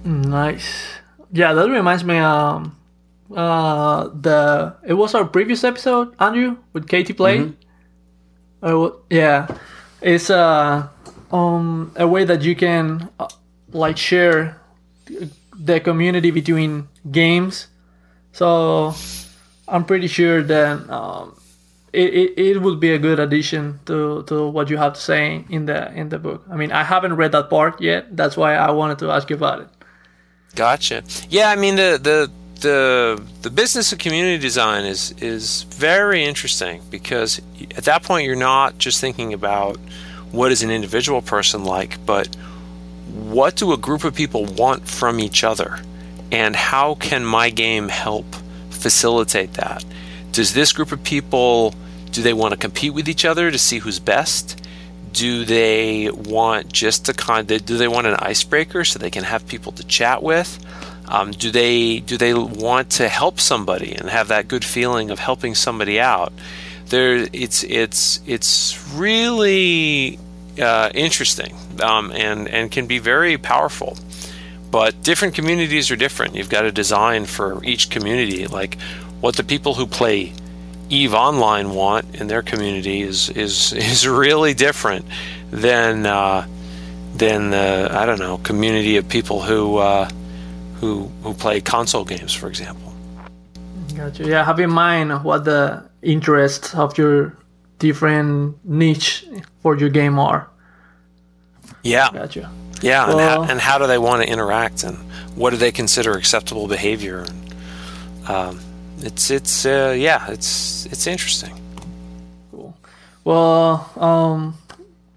[0.03, 0.83] Nice.
[1.31, 2.17] Yeah, that reminds me.
[2.17, 2.76] Um,
[3.35, 7.51] uh, the it was our previous episode, Andrew, with Katie Play.
[8.61, 9.47] Uh, wha- yeah,
[10.01, 10.87] it's uh,
[11.31, 13.27] um a way that you can uh,
[13.71, 14.59] like share
[15.57, 17.67] the community between games.
[18.31, 18.93] So
[19.67, 21.35] I'm pretty sure that um,
[21.93, 25.45] it, it, it would be a good addition to, to what you have to say
[25.49, 26.45] in the in the book.
[26.51, 28.15] I mean, I haven't read that part yet.
[28.15, 29.67] That's why I wanted to ask you about it.
[30.55, 31.03] Gotcha.
[31.29, 32.31] Yeah, I mean the the
[32.61, 37.41] the the business of community design is is very interesting because
[37.75, 39.77] at that point you're not just thinking about
[40.31, 42.27] what is an individual person like, but
[43.13, 45.79] what do a group of people want from each other,
[46.31, 48.25] and how can my game help
[48.69, 49.83] facilitate that?
[50.31, 51.73] Does this group of people
[52.11, 54.61] do they want to compete with each other to see who's best?
[55.13, 59.47] do they want just to kind do they want an icebreaker so they can have
[59.47, 60.63] people to chat with
[61.07, 65.19] um, do they do they want to help somebody and have that good feeling of
[65.19, 66.33] helping somebody out?
[66.87, 70.19] There it's it's it's really
[70.59, 73.97] uh, interesting um, and and can be very powerful.
[74.69, 76.35] But different communities are different.
[76.35, 78.47] You've got to design for each community.
[78.47, 78.77] Like
[79.21, 80.33] what the people who play
[80.89, 85.05] Eve Online want in their community is is is really different
[85.51, 86.45] than uh,
[87.15, 90.09] than the I don't know community of people who uh,
[90.79, 92.93] who who play console games, for example.
[93.95, 94.27] Gotcha.
[94.27, 97.35] Yeah, have in mind what the interests of your
[97.79, 99.25] different niche
[99.61, 100.47] for your game are.
[101.83, 102.51] Yeah, Gotcha.
[102.81, 104.97] yeah, and, how, and how do they want to interact, and
[105.35, 107.19] what do they consider acceptable behavior?
[107.19, 108.59] And, um,
[108.99, 111.53] it's it's uh, yeah, it's it's interesting.
[112.51, 112.75] Cool.
[113.23, 114.57] Well, um,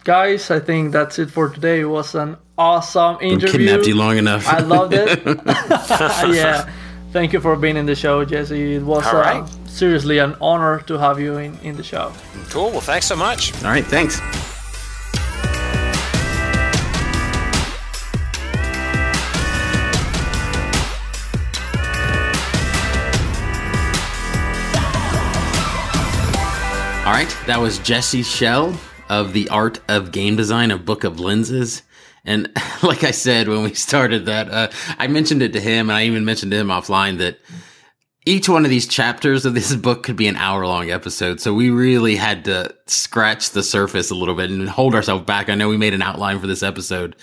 [0.05, 1.81] guys, I think that's it for today.
[1.81, 3.67] It was an awesome interview.
[3.67, 4.47] Kidnapped you long enough.
[4.47, 5.25] I loved it.
[6.35, 6.71] yeah.
[7.13, 8.77] Thank you for being in the show, Jesse.
[8.77, 12.13] It was All uh, seriously an honor to have you in, in the show.
[12.51, 12.71] Cool.
[12.71, 13.53] Well, thanks so much.
[13.65, 14.21] All right, thanks.
[27.05, 28.79] All right, that was Jesse Schell
[29.11, 31.83] of The Art of Game Design, a book of lenses.
[32.25, 32.51] And
[32.83, 36.05] like I said when we started that, uh, I mentioned it to him, and I
[36.05, 37.39] even mentioned to him offline that
[38.25, 41.41] each one of these chapters of this book could be an hour long episode.
[41.41, 45.49] So we really had to scratch the surface a little bit and hold ourselves back.
[45.49, 47.17] I know we made an outline for this episode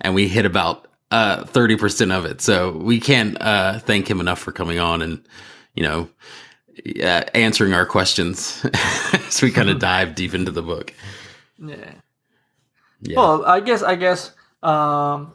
[0.00, 2.40] and we hit about uh, 30% of it.
[2.40, 5.26] So we can't uh, thank him enough for coming on and,
[5.74, 6.08] you know,
[7.02, 8.64] uh, answering our questions
[9.12, 10.94] as we kind of dive deep into the book.
[11.62, 11.94] Yeah.
[13.02, 13.16] Yeah.
[13.16, 14.32] Well, I guess I guess
[14.62, 15.34] um,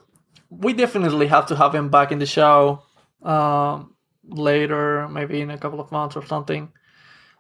[0.50, 2.84] we definitely have to have him back in the show
[3.24, 3.96] um,
[4.28, 6.72] later, maybe in a couple of months or something.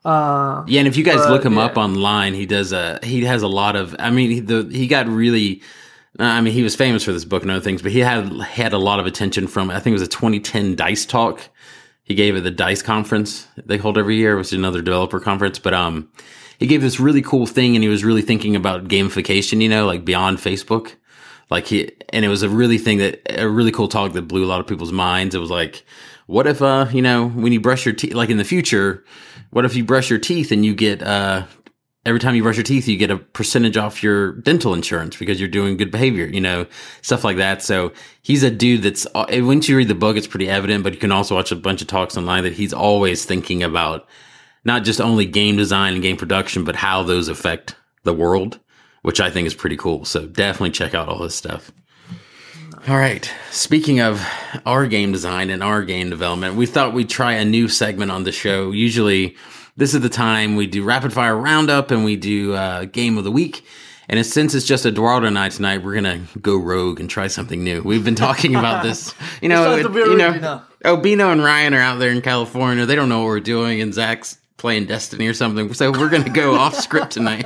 [0.05, 1.65] Uh, Yeah, and if you guys But, look him yeah.
[1.65, 3.95] up online, he does a he has a lot of.
[3.99, 5.61] I mean, he, the he got really
[6.19, 8.31] Uh, I mean, he was famous for this book and other things, but he had
[8.41, 9.69] had a lot of attention from.
[9.69, 11.49] I think it was a 2010 Dice Talk.
[12.03, 15.59] He gave at the Dice conference they hold every year, which is another developer conference.
[15.59, 16.09] But um,
[16.59, 19.61] he gave this really cool thing, and he was really thinking about gamification.
[19.61, 20.95] You know, like beyond Facebook.
[21.49, 24.43] Like he, and it was a really thing that a really cool talk that blew
[24.43, 25.33] a lot of people's minds.
[25.33, 25.85] It was like,
[26.25, 29.05] what if, uh, you know, when you brush your teeth, like in the future,
[29.51, 31.45] what if you brush your teeth and you get, uh,
[32.05, 35.39] every time you brush your teeth, you get a percentage off your dental insurance because
[35.39, 36.65] you're doing good behavior, you know,
[37.01, 37.61] stuff like that.
[37.61, 37.93] So
[38.23, 40.99] he's a dude that's, uh, once you read the book, it's pretty evident, but you
[40.99, 44.05] can also watch a bunch of talks online that he's always thinking about
[44.67, 48.59] not just only game design and game production, but how those affect the world
[49.07, 50.03] which I think is pretty cool.
[50.03, 51.71] So definitely check out all this stuff.
[52.89, 53.31] All right.
[53.51, 54.21] Speaking of
[54.65, 58.25] our game design and our game development, we thought we'd try a new segment on
[58.25, 58.71] the show.
[58.73, 59.37] Usually,
[59.77, 63.23] this is the time we do rapid fire roundup and we do uh, game of
[63.23, 63.63] the week.
[64.09, 67.63] And since it's just Eduardo and I tonight, we're gonna go rogue and try something
[67.63, 67.81] new.
[67.83, 69.73] We've been talking about this, you know.
[69.73, 72.85] it, you know, Obino and Ryan are out there in California.
[72.85, 75.73] They don't know what we're doing, and Zach's playing Destiny or something.
[75.73, 77.45] So we're going to go off script tonight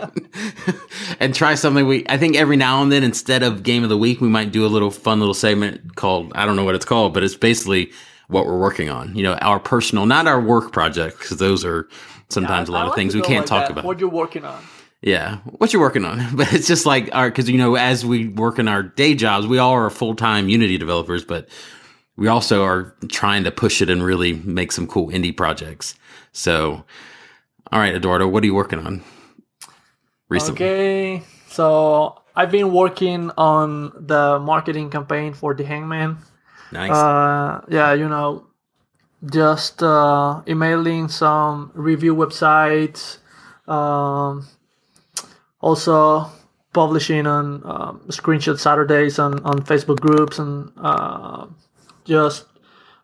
[1.19, 1.85] and try something.
[1.85, 4.51] We I think every now and then, instead of game of the week, we might
[4.51, 7.35] do a little fun little segment called I don't know what it's called, but it's
[7.35, 7.91] basically
[8.27, 9.15] what we're working on.
[9.15, 11.87] You know, our personal, not our work projects, because those are
[12.29, 13.71] sometimes yeah, a lot of things we can't like talk that.
[13.71, 13.85] about.
[13.85, 14.61] What you're working on.
[15.01, 18.29] Yeah, what you're working on, but it's just like our because you know as we
[18.29, 21.49] work in our day jobs, we all are full time Unity developers, but
[22.15, 25.95] we also are trying to push it and really make some cool indie projects.
[26.31, 26.85] So,
[27.71, 29.03] all right, Eduardo, what are you working on
[30.29, 30.65] recently?
[30.65, 36.17] Okay, so I've been working on the marketing campaign for the Hangman.
[36.71, 36.91] Nice.
[36.91, 38.47] Uh, yeah, you know,
[39.25, 43.17] just uh, emailing some review websites.
[43.67, 44.47] Um,
[45.59, 46.29] also
[46.73, 51.45] publishing on um, screenshot Saturdays on, on Facebook groups and uh,
[52.05, 52.45] just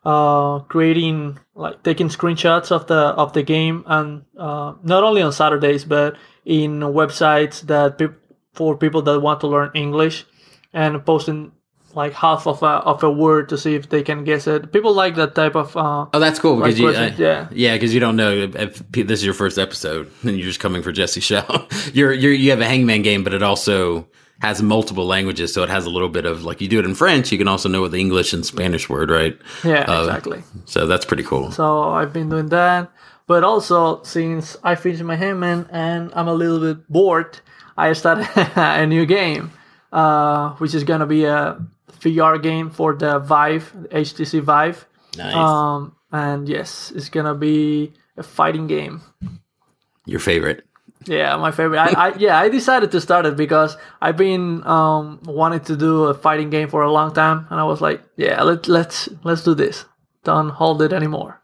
[0.08, 5.32] uh, creating like taking screenshots of the of the game and uh, not only on
[5.32, 8.16] Saturdays but in websites that pe-
[8.54, 10.24] for people that want to learn English
[10.72, 11.52] and posting
[11.92, 14.72] like half of a of a word to see if they can guess it.
[14.72, 15.76] People like that type of.
[15.76, 18.56] Uh, oh, that's cool because like you, uh, yeah, yeah, because you don't know if,
[18.56, 21.68] if, this is your first episode and you're just coming for Jesse Schell.
[21.92, 24.08] you're you're you have a Hangman game, but it also
[24.40, 26.94] has multiple languages, so it has a little bit of like you do it in
[26.94, 29.36] French, you can also know what the English and Spanish word, right?
[29.64, 30.42] Yeah, uh, exactly.
[30.64, 31.50] So that's pretty cool.
[31.50, 32.90] So I've been doing that,
[33.26, 37.40] but also since I finished my Hangman and I'm a little bit bored,
[37.76, 39.50] I started a new game,
[39.92, 41.60] uh, which is gonna be a
[42.00, 44.86] VR game for the Vive, HTC Vive.
[45.16, 45.34] Nice.
[45.34, 49.02] Um, and yes, it's gonna be a fighting game.
[50.06, 50.64] Your favorite?
[51.06, 51.78] Yeah, my favorite.
[51.78, 56.04] I, I, yeah, I decided to start it because I've been um wanting to do
[56.04, 59.42] a fighting game for a long time, and I was like, yeah, let let's let's
[59.42, 59.84] do this.
[60.24, 61.40] Don't hold it anymore.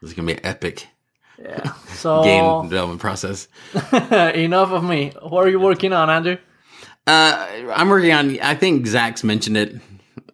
[0.00, 0.88] This is gonna be epic.
[1.40, 1.72] Yeah.
[1.94, 3.48] So game development process.
[3.92, 5.12] enough of me.
[5.22, 6.36] What are you working on, Andrew?
[7.06, 8.38] Uh, I'm working on.
[8.40, 9.76] I think Zach's mentioned it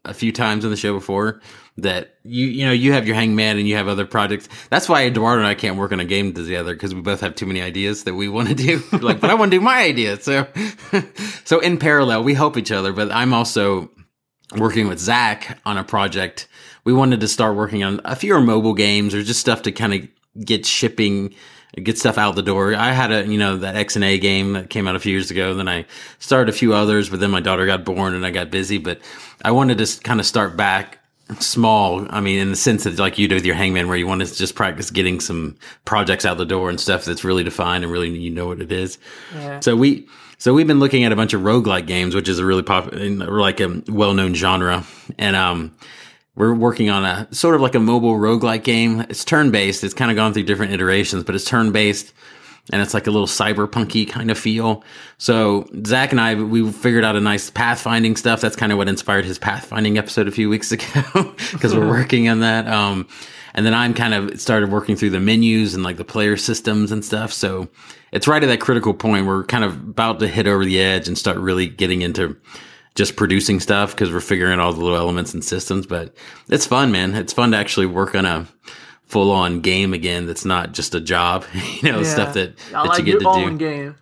[0.04, 1.40] a few times on the show before
[1.78, 4.48] that you you know you have your hangman and you have other projects.
[4.68, 7.34] That's why Eduardo and I can't work on a game together because we both have
[7.34, 8.82] too many ideas that we want to do.
[9.00, 10.20] like, but I want to do my idea.
[10.20, 10.46] So,
[11.44, 12.92] so in parallel, we help each other.
[12.92, 13.90] But I'm also
[14.56, 16.48] working with Zach on a project.
[16.84, 19.94] We wanted to start working on a few mobile games or just stuff to kind
[19.94, 21.34] of get shipping
[21.76, 22.74] get stuff out the door.
[22.74, 25.12] I had a, you know, that X and A game that came out a few
[25.12, 25.54] years ago.
[25.54, 25.84] Then I
[26.18, 28.78] started a few others, but then my daughter got born and I got busy.
[28.78, 29.00] But
[29.44, 30.97] I wanted to kind of start back
[31.40, 32.06] small.
[32.10, 34.26] I mean, in the sense that like you do with your hangman, where you want
[34.26, 37.92] to just practice getting some projects out the door and stuff that's really defined and
[37.92, 38.98] really you know what it is.
[39.34, 39.60] Yeah.
[39.60, 40.06] So we.
[40.40, 43.26] So we've been looking at a bunch of roguelike games, which is a really popular,
[43.40, 44.84] like a well-known genre.
[45.18, 45.74] And, um,
[46.36, 49.00] we're working on a sort of like a mobile roguelike game.
[49.08, 49.82] It's turn-based.
[49.82, 52.12] It's kind of gone through different iterations, but it's turn-based
[52.70, 54.84] and it's like a little cyberpunky kind of feel.
[55.16, 58.40] So Zach and I, we figured out a nice pathfinding stuff.
[58.40, 62.28] That's kind of what inspired his pathfinding episode a few weeks ago because we're working
[62.28, 62.68] on that.
[62.68, 63.08] Um,
[63.54, 66.92] and then I'm kind of started working through the menus and like the player systems
[66.92, 67.32] and stuff.
[67.32, 67.68] So
[68.12, 69.26] it's right at that critical point.
[69.26, 72.36] We're kind of about to hit over the edge and start really getting into
[72.94, 75.86] just producing stuff because we're figuring out all the little elements and systems.
[75.86, 76.14] But
[76.48, 77.14] it's fun, man.
[77.14, 78.46] It's fun to actually work on a
[79.08, 81.44] full on game again that's not just a job,
[81.82, 82.04] you know, yeah.
[82.04, 83.56] stuff that, that like you get to do.
[83.56, 83.96] Game.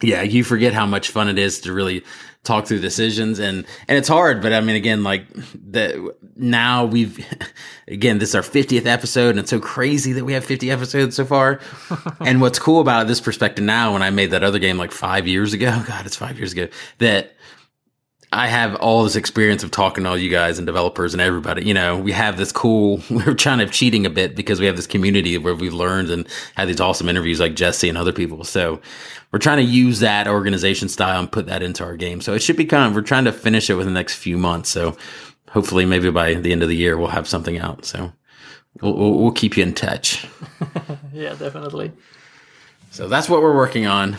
[0.00, 2.04] Yeah, you forget how much fun it is to really
[2.44, 5.26] talk through decisions and and it's hard, but I mean again like
[5.70, 7.24] that now we've
[7.88, 11.16] again this is our 50th episode and it's so crazy that we have 50 episodes
[11.16, 11.60] so far.
[12.20, 15.26] and what's cool about this perspective now when I made that other game like 5
[15.26, 16.68] years ago, god, it's 5 years ago,
[16.98, 17.34] that
[18.30, 21.64] I have all this experience of talking to all you guys and developers and everybody.
[21.64, 24.76] You know, we have this cool, we're kind of cheating a bit because we have
[24.76, 28.44] this community where we've learned and had these awesome interviews like Jesse and other people.
[28.44, 28.80] So
[29.32, 32.20] we're trying to use that organization style and put that into our game.
[32.20, 34.36] So it should be kind of, we're trying to finish it within the next few
[34.36, 34.68] months.
[34.68, 34.96] So
[35.50, 37.86] hopefully maybe by the end of the year, we'll have something out.
[37.86, 38.12] So
[38.82, 40.26] we'll, we'll, we'll keep you in touch.
[41.14, 41.92] yeah, definitely.
[42.90, 44.18] So that's what we're working on.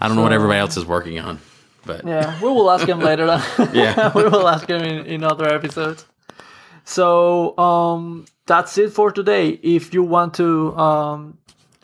[0.00, 1.38] I don't know what everybody else is working on.
[1.84, 3.26] But yeah, we will ask him later.
[3.72, 6.06] yeah, we will ask him in, in other episodes.
[6.84, 9.50] So um, that's it for today.
[9.62, 11.38] If you want to um,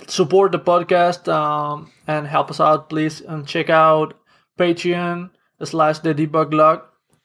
[0.06, 4.14] support the podcast um, and help us out, please and check out
[4.58, 5.30] Patreon
[5.64, 6.82] slash the debug log.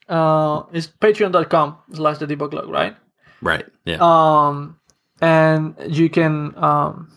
[0.10, 2.96] Uh, it's patreon.com slash the debug log, right?
[3.42, 3.66] Right.
[3.86, 3.98] Yeah.
[4.00, 4.80] Um,
[5.22, 7.12] and you can um,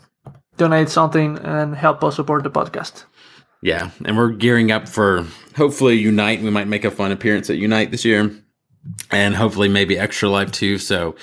[0.56, 3.04] donate something and help us support the podcast.
[3.66, 6.40] Yeah, and we're gearing up for hopefully Unite.
[6.40, 8.30] We might make a fun appearance at Unite this year,
[9.10, 10.78] and hopefully maybe Extra Life too.
[10.78, 11.16] So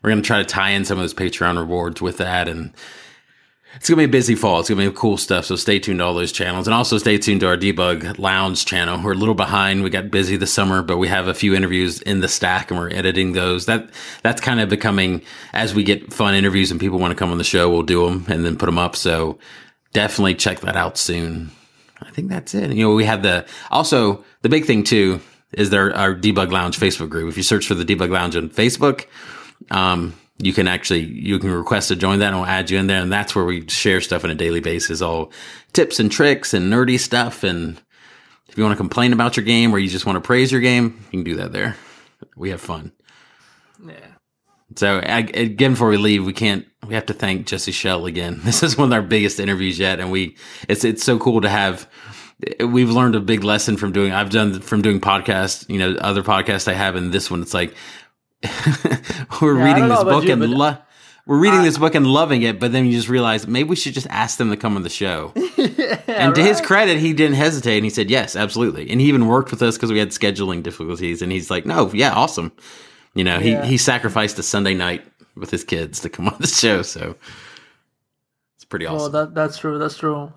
[0.00, 2.72] we're gonna try to tie in some of those Patreon rewards with that, and
[3.74, 4.60] it's gonna be a busy fall.
[4.60, 5.44] It's gonna be cool stuff.
[5.44, 8.64] So stay tuned to all those channels, and also stay tuned to our debug lounge
[8.64, 8.98] channel.
[9.04, 9.82] We're a little behind.
[9.82, 12.80] We got busy this summer, but we have a few interviews in the stack, and
[12.80, 13.66] we're editing those.
[13.66, 13.90] That
[14.22, 15.20] that's kind of becoming
[15.52, 18.06] as we get fun interviews and people want to come on the show, we'll do
[18.06, 18.96] them and then put them up.
[18.96, 19.38] So
[19.92, 21.50] definitely check that out soon.
[22.02, 22.72] I think that's it.
[22.72, 25.20] You know, we have the also the big thing too
[25.52, 27.28] is there our debug lounge Facebook group.
[27.28, 29.06] If you search for the debug lounge on Facebook,
[29.70, 32.86] um, you can actually you can request to join that and we'll add you in
[32.86, 33.02] there.
[33.02, 35.32] And that's where we share stuff on a daily basis all
[35.72, 37.42] tips and tricks and nerdy stuff.
[37.44, 37.80] And
[38.48, 40.60] if you want to complain about your game or you just want to praise your
[40.60, 41.76] game you can do that there.
[42.36, 42.92] We have fun.
[43.84, 44.19] Yeah
[44.76, 48.62] so again before we leave we can't we have to thank jesse Schell again this
[48.62, 50.36] is one of our biggest interviews yet and we
[50.68, 51.88] it's it's so cool to have
[52.60, 56.22] we've learned a big lesson from doing i've done from doing podcasts you know other
[56.22, 57.74] podcasts i have and this one it's like
[59.42, 60.78] we're Yeah, reading this book you, and lo-
[61.26, 63.92] we're reading this book and loving it, but then you just realize maybe we should
[63.94, 65.32] just ask them to come on the show.
[66.08, 68.90] and to his credit, he didn't hesitate and he said yes, absolutely.
[68.90, 71.22] And he even worked with us because we had scheduling difficulties.
[71.22, 72.50] And he's like, no, yeah, awesome.
[73.14, 73.64] You know, Yeah.
[73.64, 75.04] he he sacrificed a Sunday night
[75.36, 77.16] with his kids to come on the show, so
[78.56, 79.12] it's pretty Oh, awesome.
[79.12, 79.78] that that's true.
[79.78, 80.32] That's true.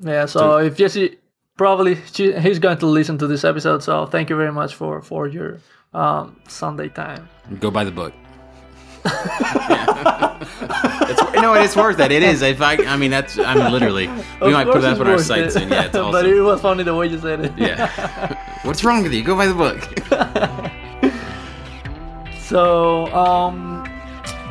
[0.00, 0.26] Yeah.
[0.26, 1.18] So if Jesse
[1.56, 3.82] probably he's going to listen to this episode.
[3.82, 5.58] So thank you very much for for your
[5.92, 7.28] um, Sunday time.
[7.60, 8.12] Go buy the book.
[9.06, 9.14] it's,
[11.34, 12.10] no, it's worth it.
[12.10, 12.40] It is.
[12.42, 13.38] If I, I mean, that's.
[13.38, 15.62] I mean, literally, we Of might put course that on our worth sites, it.
[15.62, 16.12] and yeah, it's awesome.
[16.12, 17.52] but it was funny the way you said it.
[17.58, 18.58] yeah.
[18.62, 19.22] What's wrong with you?
[19.22, 20.70] Go buy the book.
[22.44, 23.88] So, um,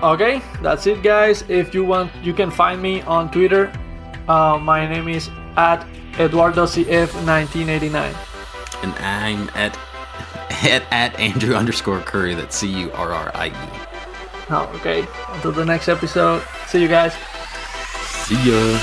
[0.01, 1.43] okay, that's it, guys.
[1.47, 3.71] If you want, you can find me on Twitter.
[4.27, 8.15] Uh, my name is at EduardoCF1989.
[8.83, 9.77] and I'm at
[10.63, 12.35] at, at Andrew underscore Curry.
[12.35, 13.51] That's C U R R I E.
[14.49, 15.07] Oh, okay.
[15.29, 16.43] Until the next episode.
[16.67, 17.13] See you guys.
[18.25, 18.77] See ya.